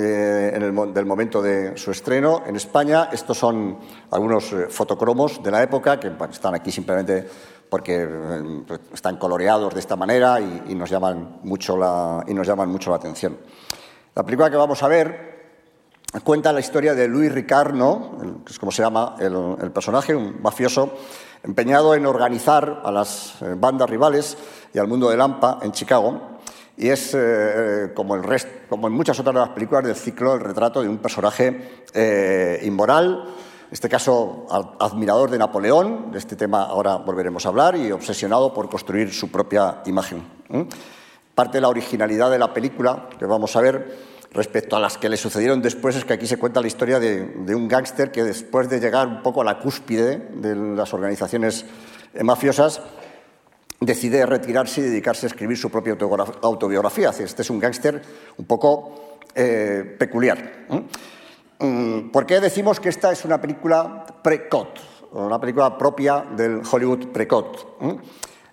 el, 0.62 0.94
del 0.94 1.06
momento 1.06 1.42
de 1.42 1.76
su 1.76 1.90
estreno 1.90 2.42
en 2.46 2.56
España. 2.56 3.08
Estos 3.12 3.38
son 3.38 3.78
algunos 4.10 4.52
eh, 4.52 4.66
fotocromos 4.68 5.42
de 5.42 5.50
la 5.50 5.62
época 5.62 5.98
que 5.98 6.12
están 6.30 6.54
aquí 6.54 6.70
simplemente 6.70 7.26
porque 7.68 8.06
eh, 8.08 8.62
están 8.92 9.16
coloreados 9.16 9.74
de 9.74 9.80
esta 9.80 9.96
manera 9.96 10.38
y, 10.40 10.74
nos 10.74 10.90
llaman 10.90 11.40
mucho 11.42 11.76
la, 11.76 12.22
y 12.26 12.34
nos 12.34 12.46
llaman 12.46 12.68
mucho 12.68 12.90
la 12.90 12.96
atención. 12.96 13.36
La 14.14 14.22
película 14.22 14.50
que 14.50 14.56
vamos 14.56 14.82
a 14.82 14.88
ver 14.88 15.31
cuenta 16.20 16.52
la 16.52 16.60
historia 16.60 16.94
de 16.94 17.08
Luis 17.08 17.32
Ricardo, 17.32 18.18
que 18.44 18.52
es 18.52 18.58
como 18.58 18.70
se 18.70 18.82
llama 18.82 19.16
el, 19.18 19.70
personaje, 19.72 20.14
un 20.14 20.42
mafioso 20.42 20.94
empeñado 21.42 21.94
en 21.94 22.04
organizar 22.04 22.82
a 22.84 22.90
las 22.92 23.40
eh, 23.40 23.54
bandas 23.56 23.88
rivales 23.88 24.36
y 24.74 24.78
al 24.78 24.86
mundo 24.86 25.08
del 25.08 25.20
AMPA 25.20 25.60
en 25.62 25.72
Chicago 25.72 26.32
y 26.76 26.88
es, 26.88 27.14
eh, 27.14 27.92
como, 27.94 28.14
el 28.14 28.22
resto, 28.22 28.50
como 28.68 28.86
en 28.88 28.92
muchas 28.92 29.18
otras 29.18 29.34
de 29.34 29.40
las 29.40 29.48
películas 29.50 29.84
del 29.84 29.96
ciclo, 29.96 30.34
el 30.34 30.40
retrato 30.40 30.82
de 30.82 30.88
un 30.88 30.98
personaje 30.98 31.84
eh, 31.94 32.60
inmoral, 32.64 33.24
en 33.66 33.72
este 33.72 33.88
caso 33.88 34.46
admirador 34.80 35.30
de 35.30 35.38
Napoleón, 35.38 36.12
de 36.12 36.18
este 36.18 36.36
tema 36.36 36.64
ahora 36.64 36.96
volveremos 36.96 37.46
a 37.46 37.48
hablar, 37.48 37.76
y 37.76 37.90
obsesionado 37.90 38.52
por 38.52 38.68
construir 38.68 39.12
su 39.12 39.30
propia 39.30 39.82
imagen. 39.86 40.22
Parte 41.34 41.56
de 41.56 41.62
la 41.62 41.68
originalidad 41.68 42.30
de 42.30 42.38
la 42.38 42.52
película 42.52 43.08
que 43.18 43.24
vamos 43.24 43.56
a 43.56 43.60
ver 43.62 44.11
respecto 44.32 44.76
a 44.76 44.80
las 44.80 44.98
que 44.98 45.08
le 45.08 45.16
sucedieron 45.16 45.60
después 45.60 45.96
es 45.96 46.04
que 46.04 46.14
aquí 46.14 46.26
se 46.26 46.38
cuenta 46.38 46.60
la 46.60 46.66
historia 46.66 46.98
de, 46.98 47.54
un 47.54 47.68
gángster 47.68 48.10
que 48.10 48.24
después 48.24 48.68
de 48.68 48.80
llegar 48.80 49.06
un 49.06 49.22
poco 49.22 49.42
a 49.42 49.44
la 49.44 49.58
cúspide 49.58 50.16
de 50.34 50.56
las 50.56 50.92
organizaciones 50.94 51.66
mafiosas, 52.22 52.80
decide 53.80 54.24
retirarse 54.26 54.80
y 54.80 54.84
dedicarse 54.84 55.26
a 55.26 55.28
escribir 55.28 55.56
su 55.56 55.70
propia 55.70 55.96
autobiografía. 56.42 57.10
Este 57.10 57.42
es 57.42 57.50
un 57.50 57.58
gángster 57.58 58.00
un 58.36 58.44
poco 58.46 59.18
eh, 59.34 59.96
peculiar. 59.98 60.66
Mm, 61.58 62.10
¿Por 62.10 62.26
qué 62.26 62.40
decimos 62.40 62.80
que 62.80 62.88
esta 62.88 63.12
es 63.12 63.24
una 63.24 63.40
película 63.40 64.04
precot, 64.22 64.78
una 65.12 65.40
película 65.40 65.76
propia 65.76 66.24
del 66.34 66.62
Hollywood 66.70 67.08
precot? 67.08 67.78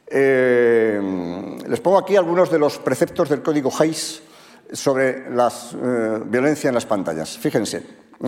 Eh, 0.08 1.58
les 1.68 1.80
pongo 1.80 2.00
aquí 2.00 2.16
algunos 2.16 2.50
de 2.50 2.58
los 2.58 2.80
preceptos 2.80 3.30
del 3.30 3.44
código 3.44 3.72
Hayes 3.78 4.24
sobre 4.72 5.30
la 5.30 5.48
eh, 5.48 6.24
violencia 6.26 6.68
en 6.68 6.76
las 6.76 6.86
pantallas. 6.86 7.38
Fíjense, 7.38 7.84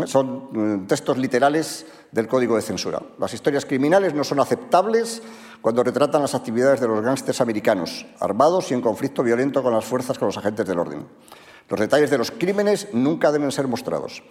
son 0.05 0.49
mm, 0.51 0.87
textos 0.87 1.17
literales 1.17 1.85
del 2.11 2.27
código 2.27 2.55
de 2.55 2.61
censura. 2.61 3.01
Las 3.19 3.33
historias 3.33 3.65
criminales 3.65 4.13
no 4.13 4.23
son 4.23 4.39
aceptables 4.39 5.21
cuando 5.61 5.83
retratan 5.83 6.21
las 6.21 6.35
actividades 6.35 6.79
de 6.79 6.87
los 6.87 7.01
gángsters 7.01 7.41
americanos, 7.41 8.05
armados 8.19 8.71
y 8.71 8.73
en 8.73 8.81
conflicto 8.81 9.23
violento 9.23 9.61
con 9.61 9.73
las 9.73 9.85
fuerzas 9.85 10.17
con 10.17 10.27
los 10.27 10.37
agentes 10.37 10.65
del 10.65 10.79
orden. 10.79 11.05
Los 11.69 11.79
detalles 11.79 12.09
de 12.09 12.17
los 12.17 12.31
crímenes 12.31 12.89
nunca 12.93 13.31
deben 13.31 13.51
ser 13.51 13.67
mostrados. 13.67 14.23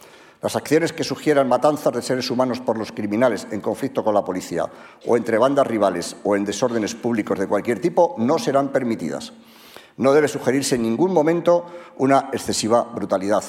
Las 0.43 0.57
acciones 0.57 0.95
que 0.95 1.05
sugieran 1.05 1.49
matanzas 1.49 1.93
de 1.93 2.01
seres 2.01 2.31
humanos 2.31 2.61
por 2.61 2.79
los 2.79 2.93
criminales 2.93 3.47
en 3.51 3.61
conflicto 3.61 4.03
con 4.03 4.15
la 4.15 4.25
policía 4.25 4.65
o 5.07 5.17
entre 5.17 5.37
bandas 5.37 5.67
rivales 5.67 6.17
o 6.25 6.35
en 6.35 6.47
desórdenes 6.47 6.95
públicos 6.95 7.39
de 7.39 7.47
cualquier 7.47 7.79
tipo 7.79 8.15
no 8.19 8.39
serán 8.39 8.73
permitidas. 8.73 9.35
No 10.01 10.15
debe 10.15 10.29
sugerirse 10.29 10.77
en 10.77 10.83
ningún 10.83 11.13
momento 11.13 11.67
una 11.99 12.31
excesiva 12.33 12.85
brutalidad. 12.85 13.45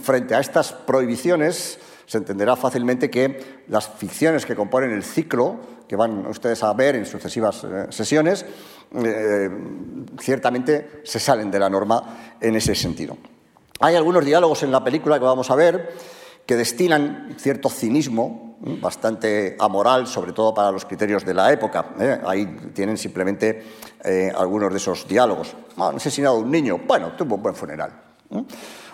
Frente 0.00 0.36
a 0.36 0.38
estas 0.38 0.72
prohibiciones, 0.72 1.80
se 2.06 2.18
entenderá 2.18 2.54
fácilmente 2.54 3.10
que 3.10 3.64
las 3.66 3.88
ficciones 3.88 4.46
que 4.46 4.54
componen 4.54 4.92
el 4.92 5.02
ciclo 5.02 5.56
que 5.88 5.96
van 5.96 6.24
ustedes 6.26 6.62
a 6.62 6.72
ver 6.74 6.94
en 6.94 7.06
sucesivas 7.06 7.64
eh, 7.64 7.86
sesiones, 7.88 8.46
eh, 9.04 9.50
ciertamente 10.20 11.00
se 11.02 11.18
salen 11.18 11.50
de 11.50 11.58
la 11.58 11.68
norma 11.68 12.36
en 12.40 12.54
ese 12.54 12.76
sentido. 12.76 13.16
Hay 13.80 13.96
algunos 13.96 14.24
diálogos 14.24 14.62
en 14.62 14.70
la 14.70 14.84
película 14.84 15.18
que 15.18 15.24
vamos 15.24 15.50
a 15.50 15.56
ver 15.56 15.92
que 16.50 16.56
destinan 16.56 17.36
cierto 17.38 17.68
cinismo 17.68 18.56
bastante 18.82 19.54
amoral, 19.60 20.08
sobre 20.08 20.32
todo 20.32 20.52
para 20.52 20.72
los 20.72 20.84
criterios 20.84 21.24
de 21.24 21.32
la 21.32 21.52
época. 21.52 21.94
¿eh? 22.00 22.20
Ahí 22.26 22.44
tienen 22.74 22.98
simplemente 22.98 23.64
algunos 24.34 24.72
de 24.72 24.78
esos 24.78 25.06
diálogos. 25.06 25.54
Han 25.76 25.94
asesinado 25.94 26.34
a 26.34 26.38
un 26.40 26.50
niño, 26.50 26.80
bueno, 26.88 27.12
tuvo 27.12 27.36
un 27.36 27.42
buen 27.44 27.54
funeral. 27.54 27.92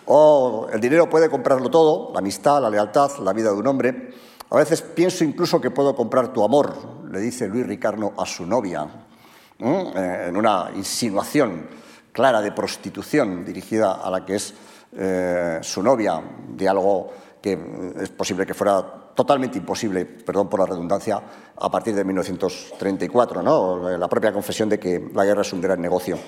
O 0.05 0.69
el 0.71 0.79
dinero 0.79 1.09
puede 1.09 1.31
comprarlo 1.31 1.71
todo, 1.71 2.13
la 2.13 2.19
amistad, 2.19 2.61
la 2.61 2.69
lealtad, 2.69 3.11
la 3.21 3.33
vida 3.33 3.51
de 3.53 3.57
un 3.57 3.67
hombre. 3.67 4.11
A 4.51 4.57
veces 4.57 4.83
pienso 4.83 5.25
incluso 5.25 5.59
que 5.59 5.71
puedo 5.71 5.97
comprar 5.97 6.35
tu 6.35 6.45
amor, 6.45 6.77
le 7.11 7.21
dice 7.21 7.49
Luis 7.49 7.67
Ricardo 7.67 8.13
a 8.19 8.27
su 8.27 8.45
novia, 8.45 8.87
eh, 9.59 10.27
en 10.29 10.37
una 10.37 10.73
insinuación 10.77 11.69
clara 12.13 12.43
de 12.43 12.53
prostitución 12.53 13.47
dirigida 13.47 13.95
a 13.95 14.11
la 14.11 14.27
que 14.27 14.35
es 14.35 14.53
eh, 14.99 15.59
su 15.63 15.83
novia, 15.83 16.23
diálogo 16.57 17.13
que 17.47 18.03
es 18.03 18.09
posible 18.11 18.45
que 18.45 18.55
fuera 18.55 18.83
totalmente 19.15 19.57
imposible, 19.57 20.05
perdón 20.05 20.49
por 20.49 20.59
la 20.59 20.67
redundancia, 20.67 21.23
a 21.57 21.71
partir 21.71 21.95
de 21.95 22.05
1934, 22.05 23.41
¿no? 23.41 23.89
la 23.97 24.09
propia 24.09 24.33
confesión 24.33 24.69
de 24.69 24.81
que 24.81 25.11
la 25.15 25.25
guerra 25.25 25.43
es 25.43 25.53
un 25.53 25.61
gran 25.61 25.81
negocio. 25.81 26.19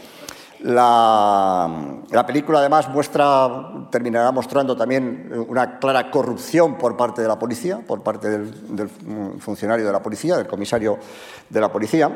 La, 0.61 2.25
película 2.25 2.61
además 2.61 2.89
muestra, 2.89 3.89
terminará 3.91 4.31
mostrando 4.31 4.77
también 4.77 5.33
una 5.49 5.81
clara 5.81 6.09
corrupción 6.09 6.79
por 6.79 6.97
parte 6.97 7.21
de 7.23 7.27
la 7.29 7.39
policía, 7.39 7.81
por 7.85 8.03
parte 8.05 8.31
del, 8.31 8.89
funcionario 9.41 9.87
de 9.87 9.93
la 9.93 10.03
policía, 10.03 10.37
del 10.37 10.47
comisario 10.47 10.99
de 11.49 11.61
la 11.61 11.73
policía. 11.73 12.11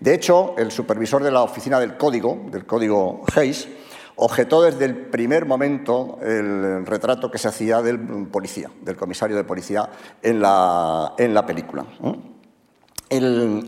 De 0.00 0.14
hecho, 0.14 0.54
el 0.56 0.70
supervisor 0.70 1.22
de 1.22 1.30
la 1.30 1.42
oficina 1.42 1.78
del 1.78 1.98
código, 1.98 2.38
del 2.50 2.64
código 2.64 3.22
Hayes, 3.36 3.68
objetó 4.16 4.62
desde 4.62 4.84
el 4.84 4.96
primer 4.96 5.46
momento 5.46 6.18
el 6.22 6.86
retrato 6.86 7.30
que 7.30 7.38
se 7.38 7.48
hacía 7.48 7.82
del 7.82 8.28
policía, 8.28 8.70
del 8.82 8.96
comisario 8.96 9.36
de 9.36 9.44
policía 9.44 9.88
en 10.22 10.40
la, 10.40 11.14
en 11.18 11.34
la 11.34 11.46
película. 11.46 11.84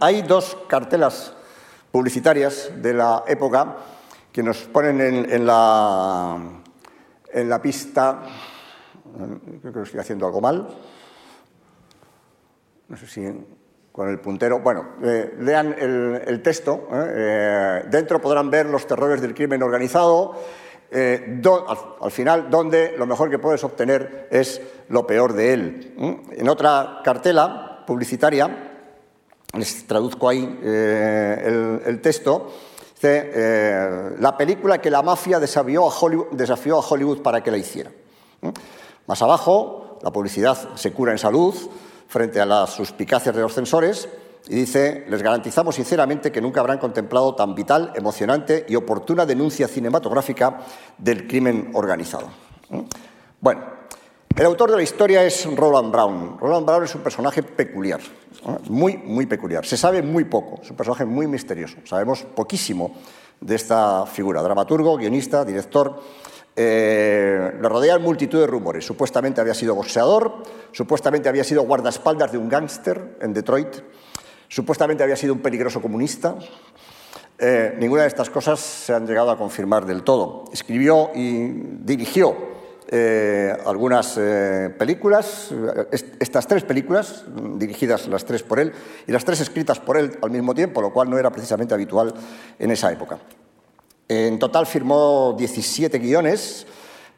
hay 0.01 0.23
dos 0.23 0.57
cartelas 0.69 1.35
publicitarias 1.91 2.71
de 2.77 2.95
la 2.95 3.25
época 3.27 3.77
que 4.33 4.43
nos 4.43 4.59
ponen 4.65 5.01
en, 5.01 5.47
la, 5.47 6.37
en 7.33 7.49
la 7.49 7.63
pista. 7.63 8.23
Creo 9.61 9.73
que 9.73 9.83
estoy 9.83 10.01
haciendo 10.01 10.27
algo 10.27 10.41
mal. 10.41 10.67
No 12.89 12.97
sé 12.97 13.07
si 13.07 13.23
con 13.95 14.09
el 14.09 14.19
puntero. 14.19 14.59
Bueno, 14.59 14.97
eh, 15.05 15.37
lean 15.39 15.73
el, 15.79 16.43
texto. 16.43 16.89
¿eh? 16.91 17.13
Eh, 17.15 17.83
dentro 17.89 18.21
podrán 18.21 18.51
ver 18.51 18.67
los 18.67 18.89
terrores 18.89 19.21
del 19.21 19.35
crimen 19.35 19.63
organizado. 19.63 20.35
al, 20.91 22.11
final, 22.11 22.51
donde 22.51 22.97
lo 22.99 23.07
mejor 23.07 23.31
que 23.31 23.39
puedes 23.39 23.63
obtener 23.63 24.27
es 24.33 24.61
lo 24.89 25.07
peor 25.07 25.33
de 25.33 25.53
él. 25.53 26.27
En 26.33 26.49
otra 26.49 27.03
cartela 27.05 27.85
publicitaria 27.87 28.73
les 29.57 29.87
traduzco 29.87 30.29
ahí 30.29 30.43
el, 30.65 32.01
texto. 32.03 32.51
Dice, 32.95 34.17
la 34.19 34.37
película 34.37 34.79
que 34.79 34.91
la 34.91 35.03
mafia 35.03 35.39
desafió 35.39 35.89
a 35.89 35.97
Hollywood, 35.97 36.33
desafió 36.33 36.79
a 36.79 36.81
Hollywood 36.81 37.23
para 37.23 37.45
que 37.45 37.53
la 37.53 37.59
hiciera. 37.59 37.93
Más 39.07 39.23
abajo, 39.23 40.01
la 40.03 40.11
publicidad 40.11 40.75
se 40.75 40.93
cura 40.93 41.13
en 41.13 41.19
salud 41.19 41.55
frente 42.07 42.41
a 42.41 42.47
las 42.47 42.71
suspicacias 42.71 43.35
de 43.35 43.43
los 43.43 43.55
censores 43.55 44.09
y 44.47 44.57
dice, 44.57 45.05
les 45.09 45.23
garantizamos 45.23 45.75
sinceramente 45.75 46.31
que 46.31 46.41
nunca 46.41 46.61
habrán 46.61 46.79
contemplado 46.79 47.35
tan 47.35 47.55
vital, 47.55 47.93
emocionante 47.95 48.67
y 48.69 48.77
oportuna 48.77 49.25
denuncia 49.25 49.67
cinematográfica 49.67 50.59
del 50.99 51.27
crimen 51.27 51.71
organizado. 51.73 52.29
Bueno, 53.41 53.63
el 54.37 54.47
autor 54.47 54.71
de 54.71 54.77
la 54.77 54.83
historia 54.83 55.25
es 55.25 55.47
Roland 55.55 55.93
Brown. 55.93 56.39
Roland 56.39 56.67
Brown 56.67 56.85
es 56.85 56.95
un 56.95 57.03
personaje 57.03 57.43
peculiar, 57.43 58.01
muy, 58.69 58.97
muy 58.99 59.27
peculiar. 59.27 59.65
Se 59.65 59.77
sabe 59.77 60.03
muy 60.03 60.25
poco, 60.25 60.61
es 60.61 60.71
un 60.71 60.77
personaje 60.77 61.05
muy 61.05 61.27
misterioso. 61.27 61.77
Sabemos 61.85 62.23
poquísimo 62.23 62.95
de 63.41 63.55
esta 63.55 64.05
figura, 64.07 64.43
dramaturgo, 64.43 64.97
guionista, 64.97 65.45
director. 65.45 66.03
Eh, 66.57 67.53
le 67.61 67.69
rodean 67.69 68.01
multitud 68.03 68.41
de 68.41 68.47
rumores. 68.47 68.85
Supuestamente 68.85 69.41
había 69.41 69.55
sido 69.55 69.75
boxeador, 69.75 70.43
supuestamente 70.73 71.29
había 71.29 71.45
sido 71.45 71.63
guardaespaldas 71.63 72.31
de 72.33 72.39
un 72.39 72.49
gángster 72.49 73.17
en 73.21 73.33
Detroit, 73.33 73.77
Supuestamente 74.55 75.03
había 75.03 75.17
sido 75.17 75.33
un 75.33 75.41
peligroso 75.41 75.83
comunista. 75.83 76.37
Eh, 77.41 77.75
ninguna 77.81 78.03
de 78.03 78.09
estas 78.09 78.31
cosas 78.31 78.61
se 78.61 78.95
han 78.95 79.05
llegado 79.05 79.33
a 79.33 79.37
confirmar 79.37 79.85
del 79.85 80.05
todo. 80.05 80.45
Escribió 80.53 81.11
y 81.13 81.49
dirigió 81.81 82.37
eh, 82.87 83.53
algunas 83.67 84.17
eh, 84.17 84.73
películas, 84.79 85.53
estas 85.91 86.47
tres 86.47 86.63
películas, 86.63 87.25
dirigidas 87.57 88.07
las 88.07 88.25
tres 88.25 88.45
por 88.45 88.61
él 88.61 88.73
y 89.09 89.11
las 89.11 89.25
tres 89.25 89.41
escritas 89.41 89.81
por 89.81 89.97
él 89.97 90.17
al 90.23 90.31
mismo 90.31 90.55
tiempo, 90.55 90.81
lo 90.81 90.93
cual 90.93 91.11
no 91.11 91.19
era 91.19 91.31
precisamente 91.31 91.75
habitual 91.75 92.15
en 92.57 92.71
esa 92.71 92.93
época. 92.93 93.19
En 94.09 94.39
total 94.39 94.67
firmó 94.67 95.35
17 95.37 95.99
guiones, 95.99 96.67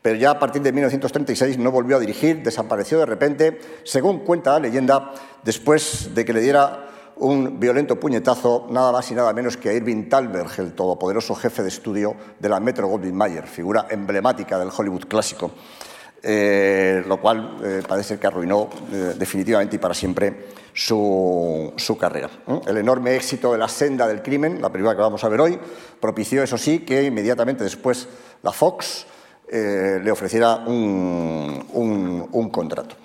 pero 0.03 0.17
ya 0.17 0.31
a 0.31 0.39
partir 0.39 0.63
de 0.63 0.71
1936 0.73 1.59
no 1.59 1.73
volvió 1.73 1.97
a 1.97 2.01
dirigir, 2.01 2.43
desapareció 2.43 2.99
de 2.99 3.07
repente, 3.07 3.59
según 3.83 4.21
cuenta 4.21 4.53
la 4.53 4.61
leyenda, 4.61 5.13
después 5.43 6.15
de 6.15 6.25
que 6.25 6.33
le 6.33 6.41
diera 6.41 6.87
un 7.17 7.59
violento 7.59 7.99
puñetazo, 7.99 8.69
nada 8.71 8.93
más 8.93 9.11
y 9.11 9.15
nada 9.15 9.33
menos 9.33 9.57
que 9.57 9.71
a 9.71 9.73
Irving 9.73 10.09
Thalberg, 10.09 10.51
el 10.59 10.75
todopoderoso 10.75 11.35
jefe 11.35 11.63
de 11.63 11.69
estudio 11.69 12.15
de 12.39 12.49
la 12.49 12.61
Metro 12.61 12.87
Goldwyn 12.87 13.17
Mayer, 13.17 13.47
figura 13.49 13.87
emblemática 13.91 14.59
del 14.59 14.69
Hollywood 14.77 15.07
clásico, 15.09 15.51
eh, 16.23 17.03
lo 17.07 17.21
cual 17.21 17.57
eh, 17.63 17.83
parece 17.87 18.19
que 18.19 18.27
arruinó 18.27 18.69
eh, 18.93 19.15
definitivamente 19.17 19.77
y 19.77 19.79
para 19.79 19.95
siempre 19.95 20.49
su, 20.73 21.73
su 21.77 21.97
carrera. 21.97 22.31
El 22.67 22.77
enorme 22.79 23.17
éxito 23.17 23.53
de 23.53 23.59
La 23.59 23.69
senda 23.69 24.07
del 24.07 24.23
crimen, 24.23 24.61
la 24.61 24.71
película 24.71 24.95
que 24.95 25.01
vamos 25.03 25.23
a 25.25 25.29
ver 25.29 25.41
hoy, 25.41 25.59
propició, 26.01 26.43
eso 26.43 26.59
sí, 26.59 26.81
que 26.81 27.05
inmediatamente 27.05 27.65
después 27.65 28.09
la 28.43 28.53
Fox 28.53 29.07
le 29.49 30.11
ofreciera 30.11 30.57
un, 30.67 31.65
un, 31.73 32.29
un 32.33 32.51
contrato. 32.51 32.97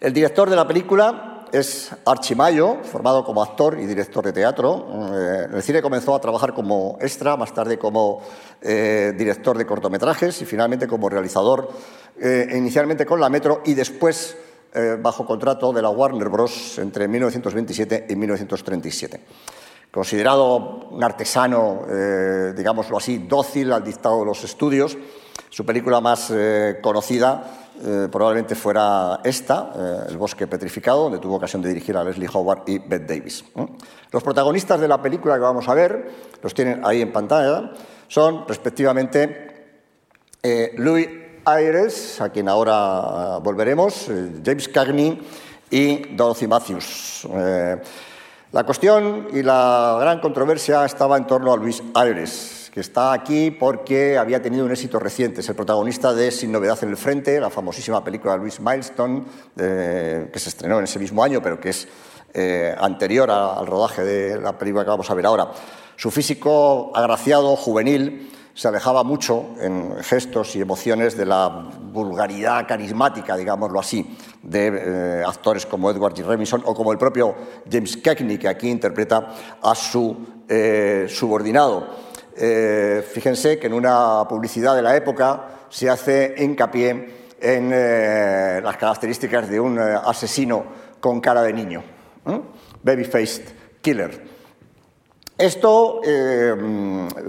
El 0.00 0.12
director 0.12 0.50
de 0.50 0.56
la 0.56 0.66
película 0.66 1.37
es 1.52 1.90
Archie 2.04 2.36
Mayo, 2.36 2.78
formado 2.82 3.24
como 3.24 3.42
actor 3.42 3.78
y 3.78 3.86
director 3.86 4.24
de 4.24 4.32
teatro. 4.32 4.86
Eh, 5.12 5.46
en 5.48 5.54
el 5.54 5.62
cine 5.62 5.82
comenzó 5.82 6.14
a 6.14 6.20
trabajar 6.20 6.54
como 6.54 6.98
extra, 7.00 7.36
más 7.36 7.52
tarde 7.52 7.78
como 7.78 8.22
eh, 8.60 9.12
director 9.16 9.56
de 9.56 9.66
cortometrajes 9.66 10.42
y 10.42 10.44
finalmente 10.44 10.86
como 10.86 11.08
realizador, 11.08 11.70
eh, 12.20 12.48
inicialmente 12.54 13.06
con 13.06 13.20
la 13.20 13.28
Metro 13.28 13.62
y 13.64 13.74
después 13.74 14.36
bajo 15.00 15.24
contrato 15.24 15.72
de 15.72 15.80
la 15.80 15.88
Warner 15.88 16.28
Bros. 16.28 16.78
entre 16.78 17.08
1927 17.08 18.06
y 18.10 18.14
1937. 18.14 19.20
Considerado 19.90 20.88
un 20.90 21.02
artesano, 21.02 21.84
digámoslo 22.54 22.98
así, 22.98 23.18
dócil 23.26 23.72
al 23.72 23.82
dictado 23.82 24.20
de 24.20 24.26
los 24.26 24.44
estudios, 24.44 24.96
su 25.48 25.64
película 25.64 26.02
más 26.02 26.30
conocida 26.82 27.67
eh, 27.84 28.08
probablemente 28.10 28.54
fuera 28.54 29.20
esta, 29.22 29.72
eh, 29.76 30.06
El 30.08 30.16
bosque 30.16 30.46
petrificado, 30.46 31.04
donde 31.04 31.18
tuvo 31.18 31.36
ocasión 31.36 31.62
de 31.62 31.68
dirigir 31.68 31.96
a 31.96 32.02
Leslie 32.02 32.28
Howard 32.32 32.62
y 32.66 32.78
Bette 32.78 33.14
Davis. 33.14 33.44
Los 34.10 34.22
protagonistas 34.22 34.80
de 34.80 34.88
la 34.88 35.00
película 35.00 35.34
que 35.34 35.40
vamos 35.40 35.68
a 35.68 35.74
ver, 35.74 36.10
los 36.42 36.54
tienen 36.54 36.84
ahí 36.84 37.02
en 37.02 37.12
pantalla, 37.12 37.72
son 38.08 38.48
respectivamente 38.48 39.78
eh, 40.42 40.74
Louis 40.76 41.08
Ayres, 41.44 42.20
a 42.20 42.30
quien 42.30 42.48
ahora 42.48 43.38
volveremos, 43.38 44.10
James 44.44 44.68
Cagney 44.68 45.20
y 45.70 46.16
Dorothy 46.16 46.46
Matthews. 46.46 47.28
la 48.50 48.64
cuestión 48.64 49.28
y 49.32 49.42
la 49.42 49.98
gran 50.00 50.20
controversia 50.20 50.84
estaba 50.84 51.16
en 51.16 51.26
torno 51.26 51.52
a 51.52 51.56
Louis 51.56 51.82
Ayres 51.94 52.57
que 52.70 52.80
está 52.80 53.12
aquí 53.12 53.50
porque 53.50 54.18
había 54.18 54.42
tenido 54.42 54.64
un 54.64 54.70
éxito 54.70 54.98
reciente. 54.98 55.40
Es 55.40 55.48
el 55.48 55.54
protagonista 55.54 56.12
de 56.12 56.30
Sin 56.30 56.52
novedad 56.52 56.78
en 56.82 56.90
el 56.90 56.96
frente, 56.96 57.40
la 57.40 57.50
famosísima 57.50 58.02
película 58.04 58.32
de 58.32 58.38
Louis 58.38 58.60
Milestone, 58.60 59.24
que 59.56 60.38
se 60.38 60.48
estrenó 60.48 60.78
en 60.78 60.84
ese 60.84 60.98
mismo 60.98 61.22
año, 61.22 61.40
pero 61.42 61.60
que 61.60 61.70
es 61.70 61.88
eh, 62.34 62.74
anterior 62.78 63.30
al 63.30 63.66
rodaje 63.66 64.04
de 64.04 64.38
la 64.38 64.56
película 64.56 64.84
que 64.84 64.90
vamos 64.90 65.10
a 65.10 65.14
ver 65.14 65.24
ahora. 65.24 65.50
Su 65.96 66.10
físico 66.10 66.92
agraciado, 66.94 67.56
juvenil, 67.56 68.30
se 68.52 68.68
alejaba 68.68 69.02
mucho 69.02 69.54
en 69.60 69.96
gestos 70.02 70.54
y 70.54 70.60
emociones 70.60 71.16
de 71.16 71.24
la 71.24 71.48
vulgaridad 71.48 72.66
carismática, 72.68 73.36
digámoslo 73.36 73.80
así, 73.80 74.16
de 74.42 74.66
eh, 74.66 75.22
actores 75.26 75.64
como 75.64 75.90
Edward 75.90 76.14
G. 76.14 76.24
Remington 76.24 76.62
o 76.66 76.74
como 76.74 76.92
el 76.92 76.98
propio 76.98 77.34
James 77.70 77.96
Cagney, 77.96 78.36
que 78.36 78.48
aquí 78.48 78.68
interpreta 78.68 79.34
a 79.62 79.74
su 79.74 80.16
eh, 80.48 81.06
subordinado. 81.08 82.07
Eh, 82.40 83.04
fíjense 83.12 83.58
que 83.58 83.66
en 83.66 83.72
una 83.72 84.24
publicidad 84.28 84.76
de 84.76 84.82
la 84.82 84.94
época 84.94 85.66
se 85.68 85.90
hace 85.90 86.36
hincapié 86.38 87.34
en 87.40 87.72
eh, 87.74 88.60
las 88.62 88.76
características 88.76 89.50
de 89.50 89.58
un 89.58 89.76
eh, 89.76 89.98
asesino 90.04 90.64
con 91.00 91.20
cara 91.20 91.42
de 91.42 91.52
niño, 91.52 91.82
baby-faced 92.82 93.42
killer. 93.80 94.38
Esto 95.36 96.00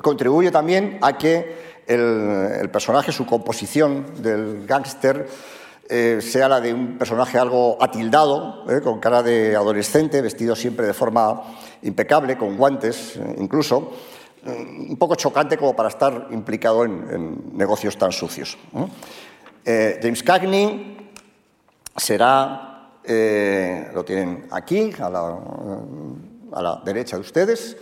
contribuye 0.02 0.50
también 0.50 0.98
a 1.02 1.16
que 1.16 1.84
el, 1.86 2.70
personaje, 2.72 3.12
su 3.12 3.28
composición 3.28 4.24
del 4.24 4.66
gángster, 4.66 5.28
sea 5.88 6.50
la 6.50 6.60
de 6.60 6.74
un 6.74 6.98
personaje 6.98 7.38
algo 7.38 7.78
atildado, 7.80 8.66
con 8.84 9.00
cara 9.00 9.22
de 9.22 9.56
adolescente, 9.56 10.24
vestido 10.24 10.56
siempre 10.56 10.88
de 10.88 10.94
forma 10.96 11.44
impecable, 11.84 12.36
con 12.36 12.58
guantes 12.58 13.20
incluso, 13.38 13.92
un 14.46 14.98
poco 14.98 15.16
chocante 15.16 15.58
como 15.58 15.76
para 15.76 15.90
estar 15.90 16.28
implicado 16.32 16.86
en, 16.86 17.58
negocios 17.58 17.98
tan 17.98 18.12
sucios. 18.12 18.58
Eh, 19.66 20.00
James 20.02 20.24
Cagney 20.24 21.12
será, 21.96 22.92
eh, 23.04 23.90
lo 23.94 24.04
tienen 24.04 24.48
aquí, 24.52 24.92
a 25.00 25.10
la, 25.10 26.82
derecha 26.86 27.18
de 27.18 27.22
ustedes, 27.22 27.78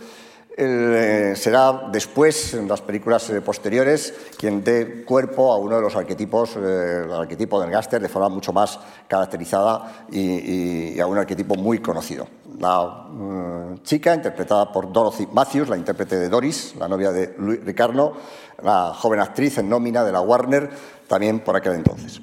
eh, 0.56 1.34
será 1.36 1.88
después, 1.92 2.54
en 2.54 2.66
las 2.66 2.82
películas 2.82 3.30
posteriores, 3.44 4.12
quien 4.36 4.64
dé 4.64 5.04
cuerpo 5.04 5.52
a 5.52 5.56
uno 5.56 5.76
de 5.76 5.82
los 5.82 5.94
arquetipos, 5.94 6.56
el 6.56 7.12
arquetipo 7.12 7.60
del 7.60 7.70
gáster, 7.70 8.02
de 8.02 8.08
forma 8.08 8.28
mucho 8.28 8.52
más 8.52 8.80
caracterizada 9.06 10.06
y 10.10 10.98
a 10.98 11.06
un 11.06 11.18
arquetipo 11.18 11.54
muy 11.54 11.78
conocido 11.78 12.26
la 12.58 13.06
mm, 13.10 13.82
chica, 13.82 14.14
interpretada 14.14 14.72
por 14.72 14.92
Dorothy 14.92 15.28
Matthews, 15.32 15.68
la 15.68 15.76
intérprete 15.76 16.16
de 16.16 16.28
Doris, 16.28 16.74
la 16.78 16.88
novia 16.88 17.12
de 17.12 17.34
Luis 17.38 17.64
Ricardo, 17.64 18.16
la 18.62 18.94
joven 18.94 19.20
actriz 19.20 19.58
en 19.58 19.68
nómina 19.68 20.04
de 20.04 20.12
la 20.12 20.20
Warner, 20.20 20.70
también 21.06 21.40
por 21.40 21.56
aquel 21.56 21.74
entonces. 21.74 22.20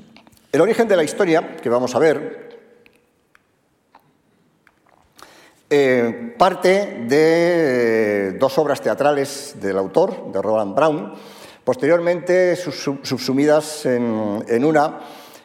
El 0.51 0.61
origen 0.61 0.87
de 0.87 0.95
la 0.95 1.03
historia 1.03 1.57
que 1.57 1.69
vamos 1.69 1.95
a 1.95 1.99
ver 1.99 2.45
eh, 5.69 6.33
parte 6.37 7.05
de 7.07 8.29
eh, 8.29 8.31
dos 8.39 8.57
obras 8.57 8.81
teatrales 8.81 9.55
del 9.59 9.77
autor, 9.77 10.31
de 10.31 10.41
Roland 10.41 10.75
Brown, 10.75 11.13
posteriormente 11.63 12.55
subsumidas 12.55 13.85
en, 13.85 14.63
una 14.63 14.99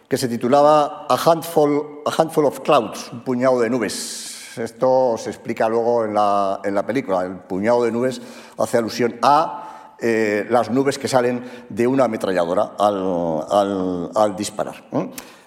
que 0.06 0.18
se 0.18 0.28
titulaba 0.28 1.06
a 1.08 1.16
handful, 1.16 2.02
a 2.04 2.22
handful 2.22 2.44
of 2.44 2.60
Clouds, 2.60 3.10
un 3.12 3.24
puñado 3.24 3.60
de 3.60 3.70
nubes, 3.70 4.29
esto 4.58 5.16
se 5.18 5.30
explica 5.30 5.68
luego 5.68 6.04
en 6.04 6.14
la, 6.14 6.60
en 6.64 6.74
la 6.74 6.84
película. 6.84 7.22
El 7.22 7.36
puñado 7.36 7.84
de 7.84 7.92
nubes 7.92 8.20
hace 8.58 8.78
alusión 8.78 9.16
a 9.22 9.70
eh, 10.02 10.46
las 10.48 10.70
nubes 10.70 10.98
que 10.98 11.08
salen 11.08 11.44
de 11.68 11.86
una 11.86 12.04
ametralladora 12.04 12.72
al, 12.78 14.34
disparar. 14.34 14.76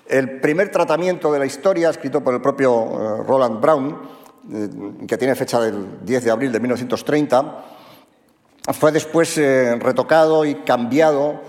El 0.06 0.40
primer 0.40 0.70
tratamiento 0.70 1.32
de 1.34 1.40
la 1.40 1.48
historia, 1.48 1.90
escrito 1.90 2.24
por 2.24 2.36
el 2.36 2.42
propio 2.42 2.84
eh, 2.84 3.24
Roland 3.26 3.60
Brown, 3.60 3.98
eh, 4.52 4.70
que 5.08 5.18
tiene 5.18 5.34
fecha 5.34 5.60
del 5.60 6.06
10 6.06 6.24
de 6.26 6.32
abril 6.32 6.52
de 6.52 6.60
1930, 6.60 7.64
fue 8.74 8.92
después 8.92 9.36
retocado 9.36 10.46
y 10.46 10.56
cambiado 10.56 11.42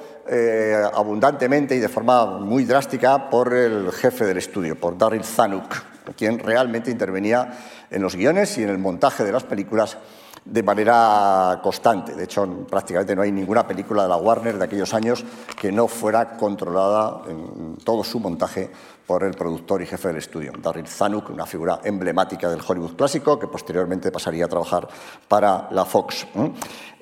abundantemente 0.95 1.77
y 1.77 1.79
de 1.79 1.89
forma 1.89 2.39
muy 2.41 2.65
drástica 2.65 3.31
por 3.31 3.55
el 3.55 3.93
jefe 3.93 4.25
del 4.25 4.39
estudio, 4.39 4.81
por 4.81 4.99
Daryl 4.99 5.23
Zanuck. 5.23 5.94
Quien 6.17 6.39
realmente 6.39 6.91
intervenía 6.91 7.51
en 7.91 8.03
los 8.03 8.17
guiones 8.17 8.57
y 8.59 8.63
en 8.63 8.71
el 8.71 8.79
montaje 8.79 9.25
de 9.25 9.33
las 9.33 9.45
películas 9.45 9.99
de 10.45 10.63
manera 10.63 11.59
constante. 11.63 12.15
De 12.15 12.25
hecho, 12.25 12.47
prácticamente 12.69 13.17
no 13.17 13.23
hay 13.23 13.33
ninguna 13.33 13.67
película 13.67 14.03
de 14.03 14.11
la 14.11 14.17
Warner 14.17 14.59
de 14.59 14.65
aquellos 14.65 14.93
años 14.93 15.25
que 15.59 15.73
no 15.73 15.89
fuera 15.89 16.37
controlada 16.37 17.23
en 17.29 17.77
todo 17.83 18.05
su 18.05 18.21
montaje 18.21 18.71
por 19.07 19.25
el 19.25 19.33
productor 19.33 19.81
y 19.83 19.87
jefe 19.87 20.09
del 20.09 20.19
estudio, 20.19 20.53
Darryl 20.59 20.87
Zanuck, 20.87 21.31
una 21.31 21.47
figura 21.47 21.81
emblemática 21.85 22.51
del 22.51 22.61
Hollywood 22.67 22.95
clásico 22.95 23.39
que 23.39 23.47
posteriormente 23.49 24.11
pasaría 24.11 24.45
a 24.45 24.49
trabajar 24.49 24.87
para 25.29 25.69
la 25.71 25.85
Fox. 25.85 26.27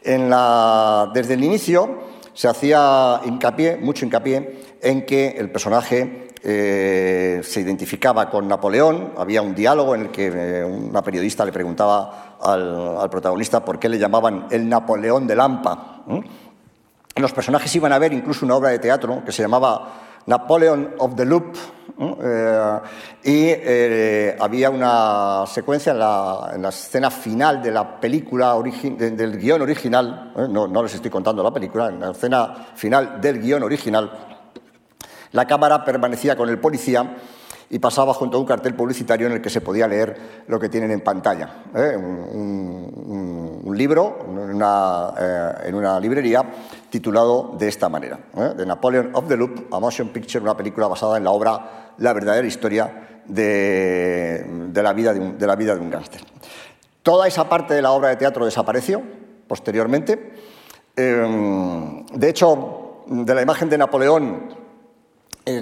Desde 0.04 1.34
el 1.34 1.44
inicio 1.44 2.12
se 2.32 2.48
hacía 2.48 3.20
hincapié, 3.24 3.76
mucho 3.76 4.04
hincapié, 4.04 4.71
en 4.82 5.06
que 5.06 5.28
el 5.38 5.50
personaje 5.50 6.28
eh, 6.44 7.40
se 7.44 7.60
identificaba 7.60 8.28
con 8.28 8.48
Napoleón, 8.48 9.12
había 9.16 9.42
un 9.42 9.54
diálogo 9.54 9.94
en 9.94 10.02
el 10.02 10.10
que 10.10 10.26
eh, 10.26 10.64
una 10.64 11.00
periodista 11.00 11.44
le 11.44 11.52
preguntaba 11.52 12.36
al, 12.42 13.08
protagonista 13.08 13.64
por 13.64 13.78
qué 13.78 13.88
le 13.88 13.96
llamaban 13.98 14.48
el 14.50 14.68
Napoleón 14.68 15.28
de 15.28 15.36
Lampa. 15.36 16.02
Los 17.14 17.32
personajes 17.32 17.74
iban 17.76 17.92
a 17.92 17.98
ver 17.98 18.12
incluso 18.12 18.44
una 18.44 18.56
obra 18.56 18.70
de 18.70 18.80
teatro 18.80 19.22
que 19.24 19.30
se 19.30 19.42
llamaba 19.42 19.92
Napoleon 20.26 20.94
of 20.98 21.14
the 21.14 21.24
Loop, 21.24 21.56
eh, 22.24 22.80
y 23.22 24.42
había 24.42 24.70
una 24.70 25.44
secuencia 25.46 25.92
en 25.92 25.98
la, 26.00 26.68
escena 26.70 27.10
final 27.10 27.62
de 27.62 27.70
la 27.70 28.00
película, 28.00 28.56
del 28.60 29.38
guion 29.38 29.62
original, 29.62 30.32
no, 30.50 30.66
no 30.66 30.82
les 30.82 30.94
estoy 30.94 31.10
contando 31.10 31.40
la 31.40 31.52
película, 31.52 31.88
en 31.88 32.00
la 32.00 32.10
escena 32.10 32.66
final 32.74 33.20
del 33.20 33.40
guion 33.40 33.62
original, 33.62 34.31
la 35.32 35.46
cámara 35.46 35.84
permanecía 35.84 36.36
con 36.36 36.48
el 36.48 36.58
policía 36.58 37.16
y 37.72 37.78
pasaba 37.78 38.12
junto 38.12 38.36
a 38.36 38.40
un 38.40 38.46
cartel 38.46 38.74
publicitario 38.74 39.26
en 39.26 39.32
el 39.32 39.40
que 39.40 39.48
se 39.48 39.62
podía 39.62 39.88
leer 39.88 40.44
lo 40.46 40.60
que 40.60 40.68
tienen 40.68 40.90
en 40.90 41.00
pantalla. 41.00 41.62
¿eh? 41.74 41.96
Un, 41.96 43.72
libro 43.74 44.18
en 44.28 44.38
una, 44.38 45.14
eh, 45.18 45.52
en 45.64 45.74
una, 45.74 45.98
librería 45.98 46.44
titulado 46.90 47.54
de 47.58 47.68
esta 47.68 47.88
manera, 47.88 48.18
¿eh? 48.36 48.52
The 48.54 48.66
Napoleon 48.66 49.10
of 49.14 49.26
the 49.26 49.36
Loop, 49.38 49.72
a 49.72 49.80
motion 49.80 50.10
picture, 50.10 50.42
una 50.42 50.54
película 50.54 50.86
basada 50.86 51.16
en 51.16 51.24
la 51.24 51.30
obra 51.30 51.94
La 51.96 52.12
verdadera 52.12 52.46
historia 52.46 53.22
de, 53.24 54.44
la, 54.74 54.92
vida 54.92 55.14
de 55.14 55.20
un, 55.20 55.38
de 55.38 55.46
la 55.46 55.56
vida 55.56 55.74
de 55.74 55.80
un 55.80 55.88
gángster. 55.88 56.20
Toda 57.02 57.26
esa 57.26 57.48
parte 57.48 57.72
de 57.72 57.80
la 57.80 57.92
obra 57.92 58.10
de 58.10 58.16
teatro 58.16 58.44
desapareció 58.44 59.02
posteriormente. 59.48 60.34
de 60.94 62.28
hecho, 62.28 63.04
de 63.06 63.34
la 63.34 63.40
imagen 63.40 63.70
de 63.70 63.78
Napoleón 63.78 64.48
eh, 64.50 64.61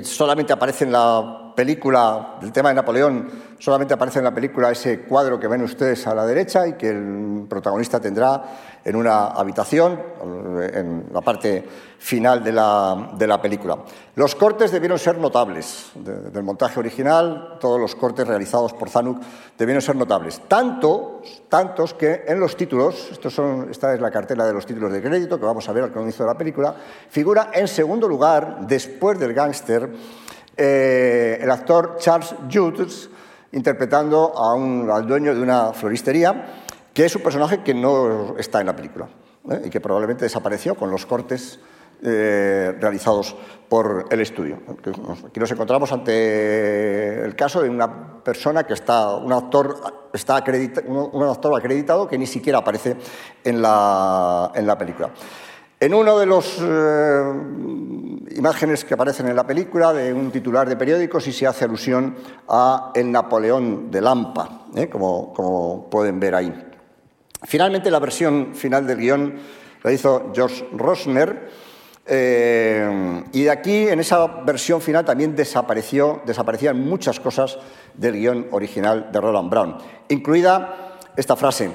solamente 0.02 0.52
aparece 0.52 0.84
en 0.84 0.92
la 0.92 1.39
película, 1.54 2.36
del 2.40 2.52
tema 2.52 2.70
de 2.70 2.76
Napoleón, 2.76 3.28
solamente 3.58 3.94
aparece 3.94 4.18
en 4.18 4.24
la 4.24 4.34
película 4.34 4.70
ese 4.70 5.00
cuadro 5.02 5.38
que 5.38 5.46
ven 5.46 5.62
ustedes 5.62 6.06
a 6.06 6.14
la 6.14 6.24
derecha 6.24 6.66
y 6.66 6.74
que 6.74 6.88
el 6.88 7.46
protagonista 7.48 8.00
tendrá 8.00 8.42
en 8.84 8.96
una 8.96 9.26
habitación, 9.26 10.00
en 10.72 11.06
la 11.12 11.20
parte 11.20 11.64
final 11.98 12.42
de 12.42 12.52
la, 12.52 13.10
de 13.16 13.26
la 13.26 13.40
película. 13.42 13.76
Los 14.14 14.34
cortes 14.34 14.72
debieron 14.72 14.98
ser 14.98 15.18
notables, 15.18 15.90
del 15.94 16.42
montaje 16.42 16.80
original, 16.80 17.58
todos 17.60 17.78
los 17.78 17.94
cortes 17.94 18.26
realizados 18.26 18.72
por 18.72 18.88
Zanuck 18.88 19.20
debieron 19.58 19.82
ser 19.82 19.96
notables. 19.96 20.40
Tanto, 20.48 21.20
tantos 21.48 21.92
que 21.92 22.24
en 22.26 22.40
los 22.40 22.56
títulos, 22.56 23.08
estos 23.12 23.34
son, 23.34 23.68
esta 23.70 23.92
es 23.92 24.00
la 24.00 24.10
cartela 24.10 24.46
de 24.46 24.54
los 24.54 24.64
títulos 24.64 24.92
de 24.92 25.02
crédito 25.02 25.38
que 25.38 25.44
vamos 25.44 25.68
a 25.68 25.72
ver 25.72 25.84
al 25.84 25.92
comienzo 25.92 26.22
de 26.22 26.30
la 26.30 26.38
película, 26.38 26.74
figura 27.10 27.50
en 27.52 27.68
segundo 27.68 28.08
lugar, 28.08 28.66
después 28.66 29.18
del 29.18 29.34
gángster, 29.34 29.90
eh, 30.62 31.38
el 31.40 31.50
actor 31.50 31.96
Charles 31.98 32.34
Hughes 32.54 33.08
interpretando 33.52 34.36
a 34.36 34.54
un, 34.54 34.90
al 34.90 35.06
dueño 35.06 35.34
de 35.34 35.40
una 35.40 35.72
floristería, 35.72 36.46
que 36.92 37.06
es 37.06 37.16
un 37.16 37.22
personaje 37.22 37.62
que 37.62 37.72
no 37.72 38.36
está 38.36 38.60
en 38.60 38.66
la 38.66 38.76
película 38.76 39.08
¿eh? 39.50 39.62
y 39.64 39.70
que 39.70 39.80
probablemente 39.80 40.24
desapareció 40.24 40.74
con 40.74 40.90
los 40.90 41.06
cortes 41.06 41.58
eh, 42.02 42.76
realizados 42.78 43.34
por 43.70 44.04
el 44.10 44.20
estudio. 44.20 44.58
Aquí 45.26 45.40
nos 45.40 45.50
encontramos 45.50 45.90
ante 45.92 47.24
el 47.24 47.34
caso 47.34 47.62
de 47.62 47.70
una 47.70 48.22
persona 48.22 48.64
que 48.64 48.74
está, 48.74 49.16
un 49.16 49.32
actor, 49.32 49.76
está 50.12 50.44
un 50.86 51.22
actor 51.24 51.58
acreditado 51.58 52.06
que 52.06 52.18
ni 52.18 52.26
siquiera 52.26 52.58
aparece 52.58 52.96
en 53.44 53.62
la, 53.62 54.52
en 54.54 54.66
la 54.66 54.76
película. 54.76 55.10
En 55.82 55.94
una 55.94 56.14
de 56.14 56.26
las 56.26 56.58
eh, 56.60 57.32
imágenes 58.36 58.84
que 58.84 58.92
aparecen 58.92 59.28
en 59.28 59.34
la 59.34 59.46
película 59.46 59.94
de 59.94 60.12
un 60.12 60.30
titular 60.30 60.68
de 60.68 60.76
periódicos 60.76 61.26
y 61.26 61.32
se 61.32 61.46
hace 61.46 61.64
alusión 61.64 62.16
a 62.50 62.92
el 62.94 63.10
Napoleón 63.10 63.90
de 63.90 64.02
Lampa, 64.02 64.66
¿eh? 64.76 64.90
como, 64.90 65.32
como 65.32 65.88
pueden 65.88 66.20
ver 66.20 66.34
ahí. 66.34 66.52
Finalmente, 67.44 67.90
la 67.90 67.98
versión 67.98 68.54
final 68.54 68.86
del 68.86 68.98
guion 68.98 69.34
la 69.82 69.90
hizo 69.90 70.30
George 70.34 70.68
Rosner 70.74 71.48
eh, 72.04 73.24
y 73.32 73.44
de 73.44 73.50
aquí, 73.50 73.88
en 73.88 74.00
esa 74.00 74.26
versión 74.26 74.82
final, 74.82 75.06
también 75.06 75.34
desapareció, 75.34 76.20
desaparecían 76.26 76.78
muchas 76.78 77.18
cosas 77.20 77.56
del 77.94 78.16
guion 78.16 78.48
original 78.50 79.10
de 79.10 79.18
Roland 79.18 79.48
Brown, 79.48 79.78
incluida 80.10 80.98
esta 81.16 81.36
frase, 81.36 81.70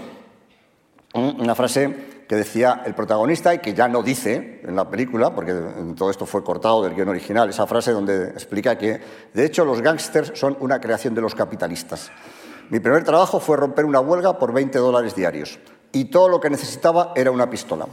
una 1.15 1.55
frase 1.55 2.14
que 2.27 2.35
decía 2.35 2.81
el 2.85 2.95
protagonista 2.95 3.53
y 3.53 3.59
que 3.59 3.73
ya 3.73 3.87
no 3.87 4.01
dice 4.01 4.61
en 4.63 4.75
la 4.75 4.89
película, 4.89 5.33
porque 5.33 5.53
todo 5.95 6.09
esto 6.09 6.25
fue 6.25 6.43
cortado 6.43 6.83
del 6.83 6.95
guion 6.95 7.09
original, 7.09 7.49
esa 7.49 7.67
frase 7.67 7.91
donde 7.91 8.29
explica 8.29 8.77
que, 8.77 8.99
de 9.33 9.45
hecho, 9.45 9.63
los 9.65 9.81
gángsters 9.81 10.31
son 10.35 10.57
una 10.59 10.81
creación 10.81 11.13
de 11.13 11.21
los 11.21 11.35
capitalistas. 11.35 12.11
Mi 12.69 12.79
primer 12.79 13.03
trabajo 13.03 13.39
fue 13.39 13.57
romper 13.57 13.85
una 13.85 13.99
huelga 13.99 14.39
por 14.39 14.51
20 14.51 14.79
dólares 14.79 15.15
diarios 15.15 15.59
y 15.91 16.05
todo 16.05 16.29
lo 16.29 16.39
que 16.39 16.49
necesitaba 16.49 17.13
era 17.15 17.29
una 17.29 17.49
pistola. 17.49 17.85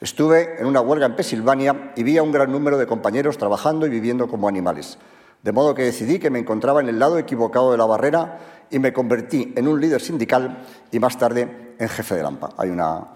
Estuve 0.00 0.60
en 0.60 0.66
una 0.66 0.80
huelga 0.80 1.06
en 1.06 1.16
Pensilvania 1.16 1.92
y 1.96 2.02
vi 2.02 2.18
a 2.18 2.22
un 2.22 2.32
gran 2.32 2.52
número 2.52 2.78
de 2.78 2.86
compañeros 2.86 3.38
trabajando 3.38 3.86
y 3.86 3.90
viviendo 3.90 4.28
como 4.28 4.48
animales. 4.48 4.98
De 5.42 5.52
modo 5.52 5.74
que 5.74 5.82
decidí 5.82 6.18
que 6.18 6.28
me 6.28 6.38
encontraba 6.38 6.80
en 6.80 6.88
el 6.88 6.98
lado 6.98 7.18
equivocado 7.18 7.72
de 7.72 7.78
la 7.78 7.86
barrera 7.86 8.38
y 8.70 8.78
me 8.78 8.92
convertí 8.92 9.52
en 9.56 9.68
un 9.68 9.80
líder 9.80 10.02
sindical 10.02 10.66
y 10.90 10.98
más 10.98 11.18
tarde 11.18 11.74
en 11.78 11.88
jefe 11.88 12.14
de 12.14 12.22
Lampa. 12.22 12.50
Hay 12.58 12.68
una... 12.68 13.08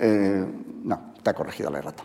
Eh, 0.00 0.46
no, 0.84 1.12
está 1.16 1.34
corregida 1.34 1.70
la 1.70 1.78
errata. 1.78 2.02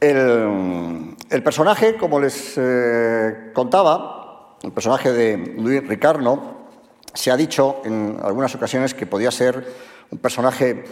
El, 0.00 1.42
personaje, 1.42 1.96
como 1.96 2.20
les 2.20 2.54
eh, 2.56 3.52
contaba, 3.54 4.58
el 4.62 4.72
personaje 4.72 5.12
de 5.12 5.54
Luis 5.58 5.86
Ricardo, 5.86 6.66
se 7.14 7.30
ha 7.30 7.36
dicho 7.36 7.80
en 7.84 8.18
algunas 8.22 8.54
ocasiones 8.54 8.92
que 8.92 9.06
podía 9.06 9.30
ser 9.30 9.64
un 10.10 10.18
personaje 10.18 10.84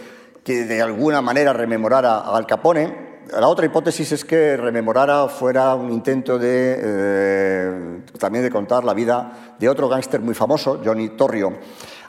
que 0.43 0.65
de 0.65 0.81
alguna 0.81 1.21
manera 1.21 1.53
rememorara 1.53 2.19
a 2.19 2.35
Al 2.35 2.47
Capone. 2.47 3.13
La 3.39 3.47
otra 3.47 3.65
hipótesis 3.65 4.11
es 4.11 4.25
que 4.25 4.57
rememorara 4.57 5.27
fuera 5.27 5.75
un 5.75 5.91
intento 5.91 6.39
de, 6.39 6.79
eh, 6.81 8.01
también 8.17 8.43
de 8.43 8.51
contar 8.51 8.83
la 8.83 8.93
vida 8.93 9.55
de 9.59 9.69
otro 9.69 9.87
gángster 9.87 10.21
muy 10.21 10.33
famoso, 10.33 10.81
Johnny 10.83 11.09
Torrio. 11.09 11.53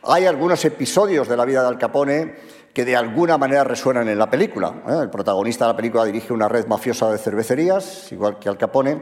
Hay 0.05 0.27
algunos 0.27 0.65
episodios 0.65 1.29
de 1.29 1.37
la 1.37 1.45
vida 1.45 1.63
de 1.63 1.69
Al 1.69 1.79
Capone 1.79 2.35
que 2.75 2.85
de 2.85 2.97
alguna 2.97 3.39
manera 3.39 3.63
resuenan 3.63 4.09
en 4.09 4.19
la 4.19 4.29
película. 4.29 4.83
¿eh? 4.89 4.99
El 5.03 5.09
protagonista 5.09 5.65
de 5.65 5.73
la 5.73 5.77
película 5.77 6.05
dirige 6.05 6.33
una 6.33 6.49
red 6.49 6.67
mafiosa 6.67 7.11
de 7.11 7.19
cervecerías, 7.19 8.11
igual 8.11 8.39
que 8.41 8.49
Al 8.49 8.59
Capone. 8.59 9.01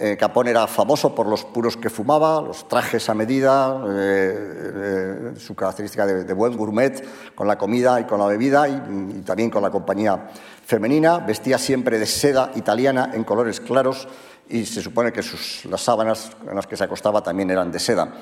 Eh, 0.00 0.16
Capone 0.16 0.50
era 0.50 0.66
famoso 0.68 1.12
por 1.12 1.26
los 1.26 1.44
puros 1.44 1.76
que 1.76 1.90
fumaba, 1.90 2.40
los 2.42 2.68
trajes 2.68 3.08
a 3.08 3.14
medida, 3.14 3.82
eh, 3.88 5.32
su 5.38 5.56
característica 5.56 6.06
de, 6.06 6.32
buen 6.34 6.56
gourmet 6.56 7.02
con 7.34 7.48
la 7.48 7.58
comida 7.58 7.98
y 7.98 8.04
con 8.04 8.20
la 8.20 8.26
bebida 8.26 8.68
y, 8.68 9.22
también 9.22 9.50
con 9.50 9.62
la 9.62 9.70
compañía 9.70 10.28
femenina. 10.64 11.18
Vestía 11.18 11.58
siempre 11.58 11.98
de 11.98 12.06
seda 12.06 12.52
italiana 12.54 13.10
en 13.14 13.24
colores 13.24 13.58
claros 13.58 14.06
y 14.48 14.66
se 14.66 14.82
supone 14.82 15.12
que 15.12 15.22
las 15.68 15.80
sábanas 15.80 16.30
en 16.48 16.54
las 16.54 16.66
que 16.66 16.76
se 16.76 16.84
acostaba 16.84 17.22
también 17.22 17.50
eran 17.50 17.72
de 17.72 17.80
seda. 17.80 18.12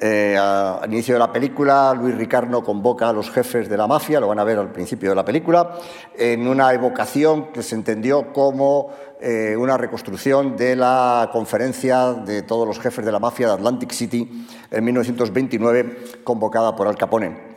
Al 0.00 0.92
inicio 0.92 1.14
de 1.14 1.18
la 1.18 1.32
película, 1.32 1.94
Luis 1.94 2.14
Ricardo 2.16 2.62
convoca 2.62 3.08
a 3.08 3.12
los 3.12 3.30
jefes 3.30 3.68
de 3.68 3.76
la 3.76 3.86
mafia, 3.86 4.20
lo 4.20 4.28
van 4.28 4.38
a 4.38 4.44
ver 4.44 4.58
al 4.58 4.72
principio 4.72 5.10
de 5.10 5.16
la 5.16 5.24
película, 5.24 5.78
en 6.16 6.46
una 6.46 6.72
evocación 6.72 7.52
que 7.52 7.62
se 7.62 7.74
entendió 7.74 8.32
como 8.32 8.90
eh, 9.20 9.56
una 9.56 9.78
reconstrucción 9.78 10.56
de 10.56 10.76
la 10.76 11.30
conferencia 11.32 12.12
de 12.12 12.42
todos 12.42 12.66
los 12.66 12.78
jefes 12.78 13.04
de 13.04 13.12
la 13.12 13.18
mafia 13.18 13.46
de 13.46 13.52
Atlantic 13.54 13.92
City 13.92 14.46
en 14.70 14.84
1929, 14.84 16.22
convocada 16.24 16.76
por 16.76 16.88
Al 16.88 16.96
Capone. 16.96 17.53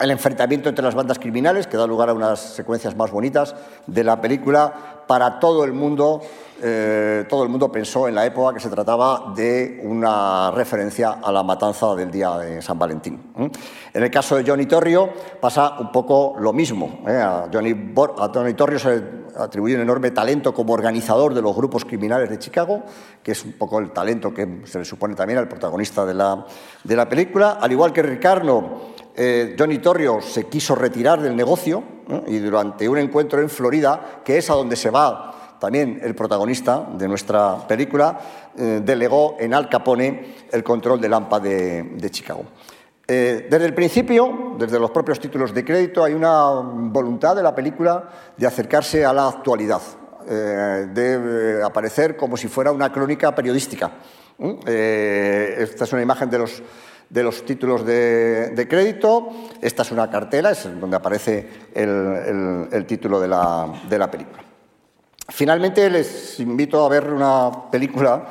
El 0.00 0.10
enfrentamiento 0.10 0.70
entre 0.70 0.82
las 0.82 0.94
bandas 0.94 1.18
criminales, 1.18 1.66
que 1.66 1.76
da 1.76 1.86
lugar 1.86 2.08
a 2.08 2.14
unas 2.14 2.40
secuencias 2.40 2.96
más 2.96 3.10
bonitas 3.10 3.54
de 3.86 4.02
la 4.02 4.18
película, 4.18 5.04
para 5.06 5.38
todo 5.38 5.62
el 5.64 5.74
mundo, 5.74 6.22
eh, 6.62 7.26
todo 7.28 7.42
el 7.42 7.50
mundo 7.50 7.70
pensó 7.70 8.08
en 8.08 8.14
la 8.14 8.24
época 8.24 8.54
que 8.54 8.60
se 8.60 8.70
trataba 8.70 9.32
de 9.36 9.80
una 9.84 10.52
referencia 10.52 11.18
a 11.22 11.30
la 11.30 11.42
matanza 11.42 11.94
del 11.94 12.10
día 12.10 12.38
de 12.38 12.62
San 12.62 12.78
Valentín. 12.78 13.32
En 13.92 14.02
el 14.02 14.10
caso 14.10 14.36
de 14.36 14.44
Johnny 14.48 14.64
Torrio 14.66 15.10
pasa 15.38 15.78
un 15.80 15.92
poco 15.92 16.36
lo 16.38 16.52
mismo. 16.54 17.00
¿eh? 17.06 17.16
A, 17.16 17.50
Johnny, 17.52 17.92
Johnny 17.94 18.54
Torrio 18.54 18.78
se 18.78 19.02
atribuye 19.36 19.74
un 19.74 19.82
enorme 19.82 20.12
talento 20.12 20.54
como 20.54 20.72
organizador 20.72 21.34
de 21.34 21.42
los 21.42 21.54
grupos 21.54 21.84
criminales 21.84 22.30
de 22.30 22.38
Chicago, 22.38 22.84
que 23.22 23.32
es 23.32 23.44
un 23.44 23.52
poco 23.52 23.80
el 23.80 23.90
talento 23.90 24.32
que 24.32 24.62
se 24.64 24.78
le 24.78 24.84
supone 24.84 25.14
también 25.14 25.38
al 25.40 25.48
protagonista 25.48 26.06
de 26.06 26.14
la, 26.14 26.46
de 26.84 26.96
la 26.96 27.08
película. 27.08 27.58
Al 27.60 27.72
igual 27.72 27.92
que 27.92 28.02
Ricardo, 28.02 28.92
eh, 29.22 29.54
Johnny 29.58 29.76
Torrio 29.80 30.22
se 30.22 30.44
quiso 30.44 30.74
retirar 30.74 31.20
del 31.20 31.36
negocio 31.36 31.82
y 32.26 32.38
durante 32.38 32.88
un 32.88 32.96
encuentro 32.96 33.38
en 33.42 33.50
Florida, 33.50 34.22
que 34.24 34.38
es 34.38 34.48
a 34.48 34.54
donde 34.54 34.76
se 34.76 34.88
va 34.88 35.58
también 35.60 36.00
el 36.02 36.14
protagonista 36.14 36.88
de 36.94 37.06
nuestra 37.06 37.68
película, 37.68 38.18
eh, 38.56 38.80
delegó 38.82 39.36
en 39.38 39.52
Al 39.52 39.68
Capone 39.68 40.36
el 40.50 40.64
control 40.64 41.02
del 41.02 41.12
AMPA 41.12 41.38
de 41.38 42.08
Chicago. 42.10 42.44
Eh, 43.06 43.46
desde 43.50 43.66
el 43.66 43.74
principio, 43.74 44.56
desde 44.58 44.78
los 44.78 44.90
propios 44.90 45.20
títulos 45.20 45.52
de 45.52 45.66
crédito, 45.66 46.02
hay 46.02 46.14
una 46.14 46.52
voluntad 46.52 47.36
de 47.36 47.42
la 47.42 47.54
película 47.54 48.08
de 48.38 48.46
acercarse 48.46 49.04
a 49.04 49.12
la 49.12 49.28
actualidad, 49.28 49.82
de 50.26 51.60
aparecer 51.62 52.16
como 52.16 52.38
si 52.38 52.48
fuera 52.48 52.72
una 52.72 52.90
crónica 52.90 53.34
periodística. 53.34 53.90
esta 54.38 55.84
es 55.84 55.92
una 55.92 56.00
imagen 56.00 56.30
de 56.30 56.38
los, 56.38 56.62
de 57.10 57.22
los 57.22 57.44
títulos 57.44 57.84
de, 57.84 58.66
crédito, 58.70 59.28
esta 59.60 59.82
es 59.82 59.90
una 59.90 60.08
cartela, 60.08 60.52
es 60.52 60.68
donde 60.80 60.96
aparece 60.96 61.48
el, 61.74 62.86
título 62.86 63.20
de 63.20 63.28
la, 63.28 63.70
de 63.88 63.98
la, 63.98 64.10
película. 64.10 64.42
Finalmente 65.28 65.90
les 65.90 66.38
invito 66.40 66.84
a 66.84 66.88
ver 66.88 67.12
una 67.12 67.70
película, 67.70 68.28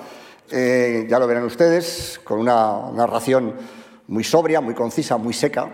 ya 0.49 1.19
lo 1.19 1.27
verán 1.27 1.43
ustedes, 1.43 2.19
con 2.23 2.39
una 2.39 2.89
narración 2.93 3.53
muy 4.07 4.23
sobria, 4.23 4.61
muy 4.61 4.73
concisa, 4.73 5.17
muy 5.17 5.33
seca, 5.33 5.69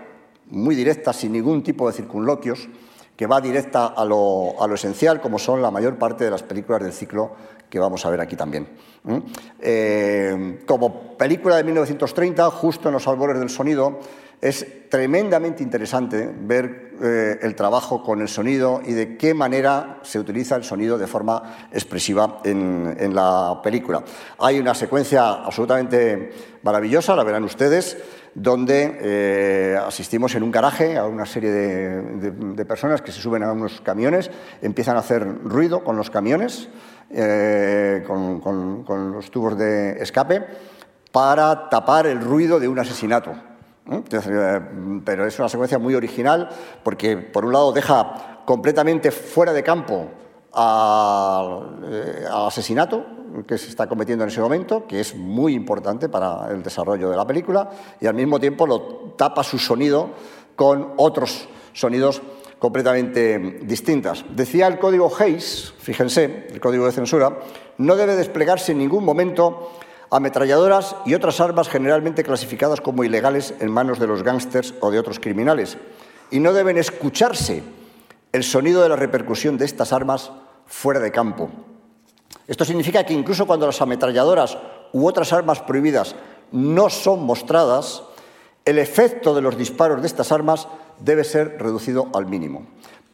muy 0.50 0.74
directa, 0.74 1.12
sin 1.12 1.32
ningún 1.32 1.62
tipo 1.62 1.86
de 1.88 1.94
circunloquios, 1.94 2.68
que 3.16 3.26
va 3.26 3.40
directa 3.40 3.86
a 3.86 4.04
lo, 4.04 4.56
esencial, 4.74 5.20
como 5.20 5.38
son 5.38 5.62
la 5.62 5.70
mayor 5.70 5.96
parte 5.96 6.24
de 6.24 6.30
las 6.30 6.42
películas 6.42 6.82
del 6.82 6.92
ciclo 6.92 7.34
que 7.68 7.78
vamos 7.78 8.04
a 8.06 8.10
ver 8.10 8.20
aquí 8.20 8.36
también. 8.36 8.68
Eh, 9.60 10.62
como 10.66 11.16
película 11.16 11.56
de 11.56 11.64
1930, 11.64 12.50
justo 12.50 12.88
en 12.88 12.94
los 12.94 13.06
albores 13.06 13.38
del 13.38 13.50
sonido, 13.50 14.00
es 14.40 14.88
tremendamente 14.90 15.62
interesante 15.62 16.30
ver 16.38 16.92
eh, 17.02 17.38
el 17.42 17.54
trabajo 17.54 18.02
con 18.02 18.20
el 18.20 18.28
sonido 18.28 18.80
y 18.84 18.92
de 18.92 19.16
qué 19.16 19.34
manera 19.34 19.98
se 20.02 20.18
utiliza 20.18 20.56
el 20.56 20.64
sonido 20.64 20.98
de 20.98 21.06
forma 21.06 21.68
expresiva 21.72 22.40
en, 22.44 23.14
la 23.14 23.60
película. 23.62 24.04
Hay 24.38 24.58
una 24.58 24.74
secuencia 24.74 25.28
absolutamente 25.28 26.32
maravillosa, 26.62 27.16
la 27.16 27.24
verán 27.24 27.44
ustedes, 27.44 27.96
donde 28.34 28.98
eh, 29.00 29.78
asistimos 29.86 30.34
en 30.34 30.42
un 30.42 30.50
garaje 30.50 30.98
a 30.98 31.06
una 31.06 31.24
serie 31.24 31.50
de, 31.50 32.64
personas 32.66 33.00
que 33.00 33.12
se 33.12 33.20
suben 33.20 33.42
a 33.42 33.52
unos 33.52 33.80
camiones, 33.80 34.30
empiezan 34.60 34.96
a 34.96 35.00
hacer 35.00 35.26
ruido 35.44 35.82
con 35.82 35.96
los 35.96 36.10
camiones, 36.10 36.68
eh, 37.10 38.04
con 38.06 39.12
los 39.12 39.30
tubos 39.30 39.56
de 39.56 40.02
escape, 40.02 40.46
para 41.12 41.68
tapar 41.68 42.06
el 42.06 42.20
ruido 42.20 42.60
de 42.60 42.68
un 42.68 42.78
asesinato. 42.78 43.34
Eh, 43.88 44.60
pero 45.04 45.26
es 45.26 45.38
una 45.38 45.48
secuencia 45.48 45.78
muy 45.78 45.94
original 45.94 46.48
porque, 46.82 47.16
por 47.16 47.44
un 47.44 47.52
lado, 47.52 47.72
deja 47.72 48.42
completamente 48.44 49.10
fuera 49.10 49.52
de 49.52 49.62
campo 49.62 50.08
al, 50.52 52.46
asesinato 52.46 53.04
que 53.46 53.58
se 53.58 53.68
está 53.68 53.86
cometiendo 53.86 54.24
en 54.24 54.30
ese 54.30 54.40
momento, 54.40 54.86
que 54.86 55.00
es 55.00 55.14
muy 55.14 55.54
importante 55.54 56.08
para 56.08 56.48
el 56.50 56.62
desarrollo 56.62 57.10
de 57.10 57.16
la 57.16 57.26
película, 57.26 57.70
y 58.00 58.06
al 58.06 58.14
mismo 58.14 58.40
tiempo 58.40 58.66
lo 58.66 58.80
tapa 59.16 59.44
su 59.44 59.58
sonido 59.58 60.10
con 60.56 60.94
otros 60.96 61.48
sonidos 61.72 62.22
completamente 62.58 63.38
distintos. 63.62 64.24
Decía 64.30 64.66
el 64.66 64.78
código 64.78 65.12
Hayes, 65.18 65.74
fíjense, 65.78 66.46
el 66.50 66.60
código 66.60 66.86
de 66.86 66.92
censura, 66.92 67.38
no 67.78 67.96
debe 67.96 68.16
desplegarse 68.16 68.72
en 68.72 68.78
ningún 68.78 69.04
momento 69.04 69.72
ametralladoras 70.10 70.96
y 71.04 71.14
otras 71.14 71.40
armas 71.40 71.68
generalmente 71.68 72.22
clasificadas 72.22 72.80
como 72.80 73.04
ilegales 73.04 73.54
en 73.60 73.70
manos 73.70 73.98
de 73.98 74.06
los 74.06 74.22
gángsters 74.22 74.74
o 74.80 74.90
de 74.90 74.98
otros 74.98 75.18
criminales. 75.18 75.76
Y 76.30 76.40
no 76.40 76.52
deben 76.52 76.78
escucharse 76.78 77.62
el 78.32 78.44
sonido 78.44 78.82
de 78.82 78.88
la 78.88 78.96
repercusión 78.96 79.58
de 79.58 79.64
estas 79.64 79.92
armas 79.92 80.30
fuera 80.66 81.00
de 81.00 81.12
campo. 81.12 81.50
Esto 82.46 82.64
significa 82.64 83.04
que 83.04 83.14
incluso 83.14 83.46
cuando 83.46 83.66
las 83.66 83.80
ametralladoras 83.80 84.56
u 84.92 85.06
otras 85.06 85.32
armas 85.32 85.60
prohibidas 85.60 86.14
no 86.52 86.88
son 86.90 87.24
mostradas, 87.24 88.02
el 88.64 88.78
efecto 88.78 89.34
de 89.34 89.42
los 89.42 89.56
disparos 89.56 90.00
de 90.00 90.06
estas 90.06 90.32
armas 90.32 90.68
debe 91.00 91.24
ser 91.24 91.56
reducido 91.58 92.08
al 92.14 92.26
mínimo. 92.26 92.62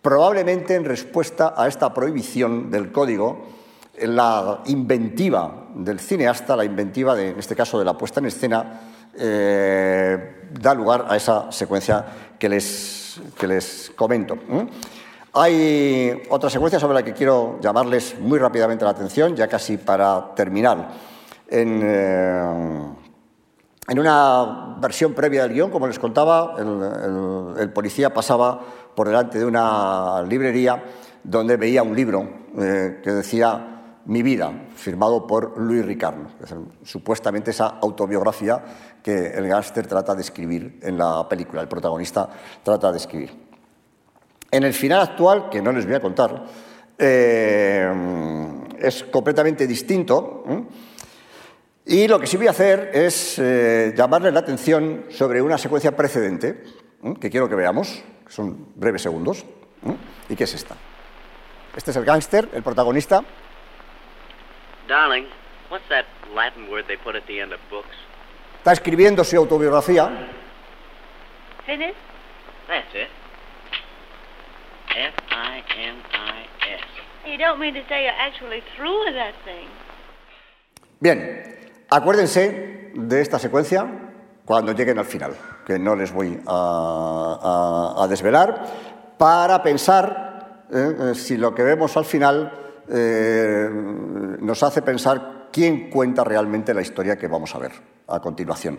Probablemente 0.01 0.75
en 0.75 0.85
respuesta 0.85 1.55
a 1.57 1.69
esta 1.69 1.95
prohibición 1.95 2.71
del 2.71 2.91
código, 2.91 3.47
la 4.01 4.63
inventiva 4.67 5.67
del 5.75 6.01
cineasta, 6.01 6.57
la 6.57 6.65
inventiva, 6.65 7.21
en 7.21 7.39
este 7.39 7.55
caso 7.55 7.79
de 7.79 7.85
la 7.85 7.97
puesta 7.97 8.21
en 8.21 8.27
escena, 8.27 8.81
eh, 9.17 10.49
da 10.59 10.75
lugar 10.75 11.07
a 11.09 11.17
esa 11.17 11.53
secuencia 11.53 12.05
que 12.39 12.49
les, 12.49 13.21
que 13.39 13.47
les 13.47 13.93
comento. 13.95 14.39
Hay 15.35 16.23
otra 16.29 16.51
secuencia 16.51 16.81
sobre 16.81 16.95
la 16.95 17.03
que 17.03 17.13
quiero 17.13 17.59
llamarles 17.61 18.19
muy 18.19 18.39
rápidamente 18.39 18.85
la 18.85 18.91
atención, 18.91 19.37
ya 19.37 19.49
casi 19.49 19.77
para 19.77 20.35
terminar. 20.35 20.91
En, 21.49 21.81
eh, 21.83 22.83
en 23.89 23.99
una 23.99 24.77
versión 24.81 25.13
previa 25.13 25.43
del 25.43 25.55
guion, 25.55 25.71
como 25.71 25.87
les 25.87 25.99
contaba, 25.99 26.55
el, 26.59 27.73
policía 27.73 28.15
pasaba 28.15 28.61
por 28.95 29.09
delante 29.09 29.39
de 29.39 29.45
una 29.45 30.23
librería 30.23 30.83
donde 31.25 31.57
veía 31.57 31.83
un 31.83 31.95
libro 31.95 32.29
eh, 32.59 33.01
que 33.03 33.11
decía 33.11 34.01
mi 34.05 34.23
vida, 34.23 34.53
firmado 34.75 35.27
por 35.27 35.59
Luis 35.59 35.85
Ricardo, 35.85 36.27
supuestamente 36.83 37.53
esa 37.53 37.79
autobiografía 37.81 38.63
que 39.03 39.29
el 39.29 39.47
gángster 39.47 39.87
trata 39.87 40.15
de 40.15 40.23
escribir 40.23 40.79
en 40.83 40.99
la 40.99 41.29
película, 41.29 41.63
el 41.63 41.69
protagonista 41.69 42.29
trata 42.63 42.91
de 42.91 42.99
escribir. 42.99 43.53
En 44.51 44.65
el 44.65 44.75
final 44.75 45.01
actual, 45.01 45.49
que 45.49 45.63
no 45.63 45.73
les 45.73 45.87
voy 45.87 45.95
a 45.95 46.01
contar, 46.01 46.45
eh, 46.99 47.93
es 48.79 49.05
completamente 49.05 49.67
distinto. 49.67 50.45
Y 51.85 52.07
lo 52.07 52.21
que 52.21 52.27
sí 52.27 52.37
voy 52.37 52.47
a 52.47 52.51
hacer 52.51 52.91
es 52.95 53.39
eh, 53.39 53.93
llamarles 53.97 54.33
la 54.33 54.41
atención 54.41 55.07
sobre 55.11 55.43
una 55.43 55.59
secuencia 55.59 55.97
precedente, 55.97 56.63
que 57.21 57.31
quiero 57.31 57.49
que 57.49 57.57
veamos, 57.57 58.03
que 58.25 58.33
son 58.33 58.69
breves 58.77 59.03
segundos. 59.03 59.45
¿Y 60.29 60.37
qué 60.37 60.45
es 60.45 60.55
esta? 60.55 60.77
Este 61.77 61.91
es 61.91 61.97
el 61.97 62.05
gángster, 62.05 62.49
el 62.53 62.63
protagonista, 62.63 63.25
Darling, 64.89 65.27
what's 65.71 65.89
that 65.89 66.05
Latin 66.35 66.69
word 66.69 66.87
they 66.87 66.97
put 66.97 67.15
at 67.15 67.27
the 67.27 67.41
end 67.41 67.53
of 67.53 67.61
books? 67.71 67.97
Está 68.59 68.73
escribiendo 68.73 69.25
su 69.25 69.37
autobiografía. 69.37 70.11
Finish? 71.65 71.95
That's 72.69 72.95
it. 72.95 73.09
F-I-N-I-S. 74.95 76.85
You 77.27 77.39
don't 77.39 77.59
mean 77.59 77.75
to 77.75 77.83
say 77.89 78.05
you're 78.05 78.13
actually 78.13 78.63
through 78.77 79.07
with 79.07 79.15
that 79.15 79.35
thing. 79.45 79.69
Bien, 81.01 81.57
acuérdense 81.93 82.91
de 82.95 83.21
esta 83.21 83.39
secuencia 83.39 83.87
cuando 84.45 84.73
lleguen 84.73 84.99
al 84.99 85.05
final, 85.05 85.35
que 85.67 85.79
no 85.79 85.95
les 85.95 86.13
voy 86.13 86.41
a, 86.47 88.07
desvelar, 88.09 88.65
para 89.19 89.63
pensar 89.63 90.65
eh, 90.71 90.97
eh 90.99 91.15
si 91.15 91.37
lo 91.37 91.55
que 91.55 91.63
vemos 91.63 91.97
al 91.97 92.05
final 92.05 92.53
eh, 92.89 93.69
nos 94.41 94.63
hace 94.63 94.83
pensar 94.83 95.49
quién 95.53 95.91
cuenta 95.91 96.25
realmente 96.25 96.75
la 96.75 96.81
historia 96.81 97.17
que 97.17 97.29
vamos 97.29 97.55
a 97.55 97.59
ver 97.59 97.73
a 98.09 98.21
continuación. 98.21 98.79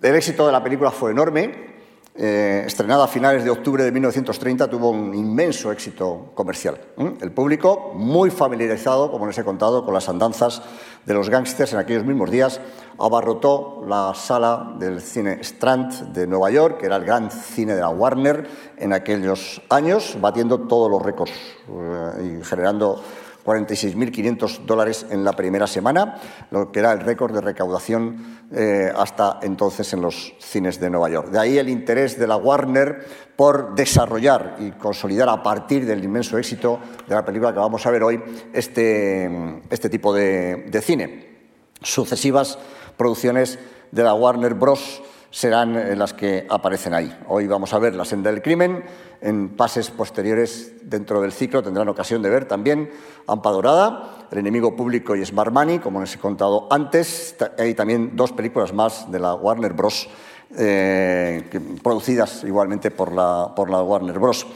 El 0.00 0.14
éxito 0.14 0.46
de 0.46 0.52
la 0.52 0.62
película 0.62 0.90
fue 0.90 1.10
enorme. 1.10 1.75
Eh, 2.18 2.64
estrenada 2.66 3.04
a 3.04 3.08
finales 3.08 3.44
de 3.44 3.50
octubre 3.50 3.84
de 3.84 3.92
1930, 3.92 4.70
tuvo 4.70 4.88
un 4.88 5.14
inmenso 5.14 5.70
éxito 5.70 6.30
comercial. 6.34 6.80
El 7.20 7.30
público, 7.32 7.92
muy 7.94 8.30
familiarizado, 8.30 9.10
como 9.10 9.26
les 9.26 9.36
he 9.36 9.44
contado, 9.44 9.84
con 9.84 9.92
las 9.92 10.08
andanzas 10.08 10.62
de 11.04 11.12
los 11.12 11.28
gángsters 11.28 11.74
en 11.74 11.78
aquellos 11.78 12.04
mismos 12.04 12.30
días, 12.30 12.60
abarrotó 12.98 13.84
la 13.86 14.14
sala 14.14 14.76
del 14.78 15.02
cine 15.02 15.40
Strand 15.42 16.14
de 16.14 16.26
Nueva 16.26 16.50
York, 16.50 16.78
que 16.78 16.86
era 16.86 16.96
el 16.96 17.04
gran 17.04 17.30
cine 17.30 17.74
de 17.74 17.82
la 17.82 17.90
Warner 17.90 18.48
en 18.78 18.94
aquellos 18.94 19.60
años, 19.68 20.16
batiendo 20.18 20.60
todos 20.60 20.90
los 20.90 21.02
récords 21.02 21.32
eh, 21.68 22.38
y 22.40 22.44
generando 22.44 23.02
46.500 23.46 24.66
dólares 24.66 25.06
en 25.08 25.24
la 25.24 25.32
primera 25.32 25.68
semana, 25.68 26.20
lo 26.50 26.72
que 26.72 26.80
era 26.80 26.92
el 26.92 27.00
récord 27.00 27.32
de 27.32 27.40
recaudación 27.40 28.40
eh, 28.52 28.92
hasta 28.94 29.38
entonces 29.42 29.92
en 29.92 30.02
los 30.02 30.34
cines 30.40 30.80
de 30.80 30.90
Nueva 30.90 31.08
York. 31.08 31.30
De 31.30 31.38
ahí 31.38 31.56
el 31.56 31.68
interés 31.68 32.18
de 32.18 32.26
la 32.26 32.36
Warner 32.36 33.06
por 33.36 33.74
desarrollar 33.74 34.56
y 34.58 34.72
consolidar 34.72 35.28
a 35.28 35.42
partir 35.42 35.86
del 35.86 36.02
inmenso 36.02 36.36
éxito 36.38 36.80
de 37.06 37.14
la 37.14 37.24
película 37.24 37.52
que 37.52 37.60
vamos 37.60 37.86
a 37.86 37.90
ver 37.90 38.02
hoy 38.02 38.20
este, 38.52 39.62
este 39.70 39.88
tipo 39.88 40.12
de, 40.12 40.80
cine. 40.82 41.36
Sucesivas 41.80 42.58
producciones 42.96 43.58
de 43.92 44.02
la 44.02 44.14
Warner 44.14 44.54
Bros 44.54 45.02
serán 45.30 45.76
eh, 45.76 45.96
las 45.96 46.12
que 46.12 46.46
aparecen 46.48 46.94
ahí. 46.94 47.16
Hoy 47.28 47.46
vamos 47.46 47.72
a 47.72 47.78
ver 47.78 47.94
La 47.94 48.04
senda 48.04 48.30
del 48.30 48.42
crimen. 48.42 48.84
En 49.20 49.56
pases 49.56 49.90
posteriores 49.90 50.72
dentro 50.82 51.20
del 51.20 51.32
ciclo 51.32 51.62
tendrán 51.62 51.88
ocasión 51.88 52.22
de 52.22 52.30
ver 52.30 52.46
también 52.46 52.90
Ampa 53.26 53.50
Dorada, 53.50 54.26
El 54.30 54.38
enemigo 54.38 54.76
público 54.76 55.16
y 55.16 55.24
Smart 55.24 55.52
Money, 55.52 55.78
como 55.78 56.00
les 56.00 56.14
he 56.14 56.18
contado 56.18 56.68
antes. 56.70 57.36
Hay 57.58 57.74
también 57.74 58.14
dos 58.14 58.32
películas 58.32 58.72
más 58.72 59.10
de 59.10 59.18
la 59.18 59.34
Warner 59.34 59.72
Bros. 59.72 60.08
Eh, 60.56 61.48
producidas 61.82 62.44
igualmente 62.44 62.90
por 62.90 63.12
la, 63.12 63.52
por 63.54 63.70
la 63.70 63.82
Warner 63.82 64.18
Bros. 64.18 64.46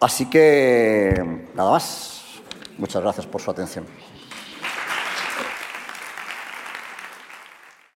Así 0.00 0.28
que 0.28 1.42
nada 1.54 1.70
más. 1.70 2.10
Muchas 2.76 3.02
gracias 3.02 3.26
por 3.26 3.40
su 3.40 3.50
atención. 3.50 3.84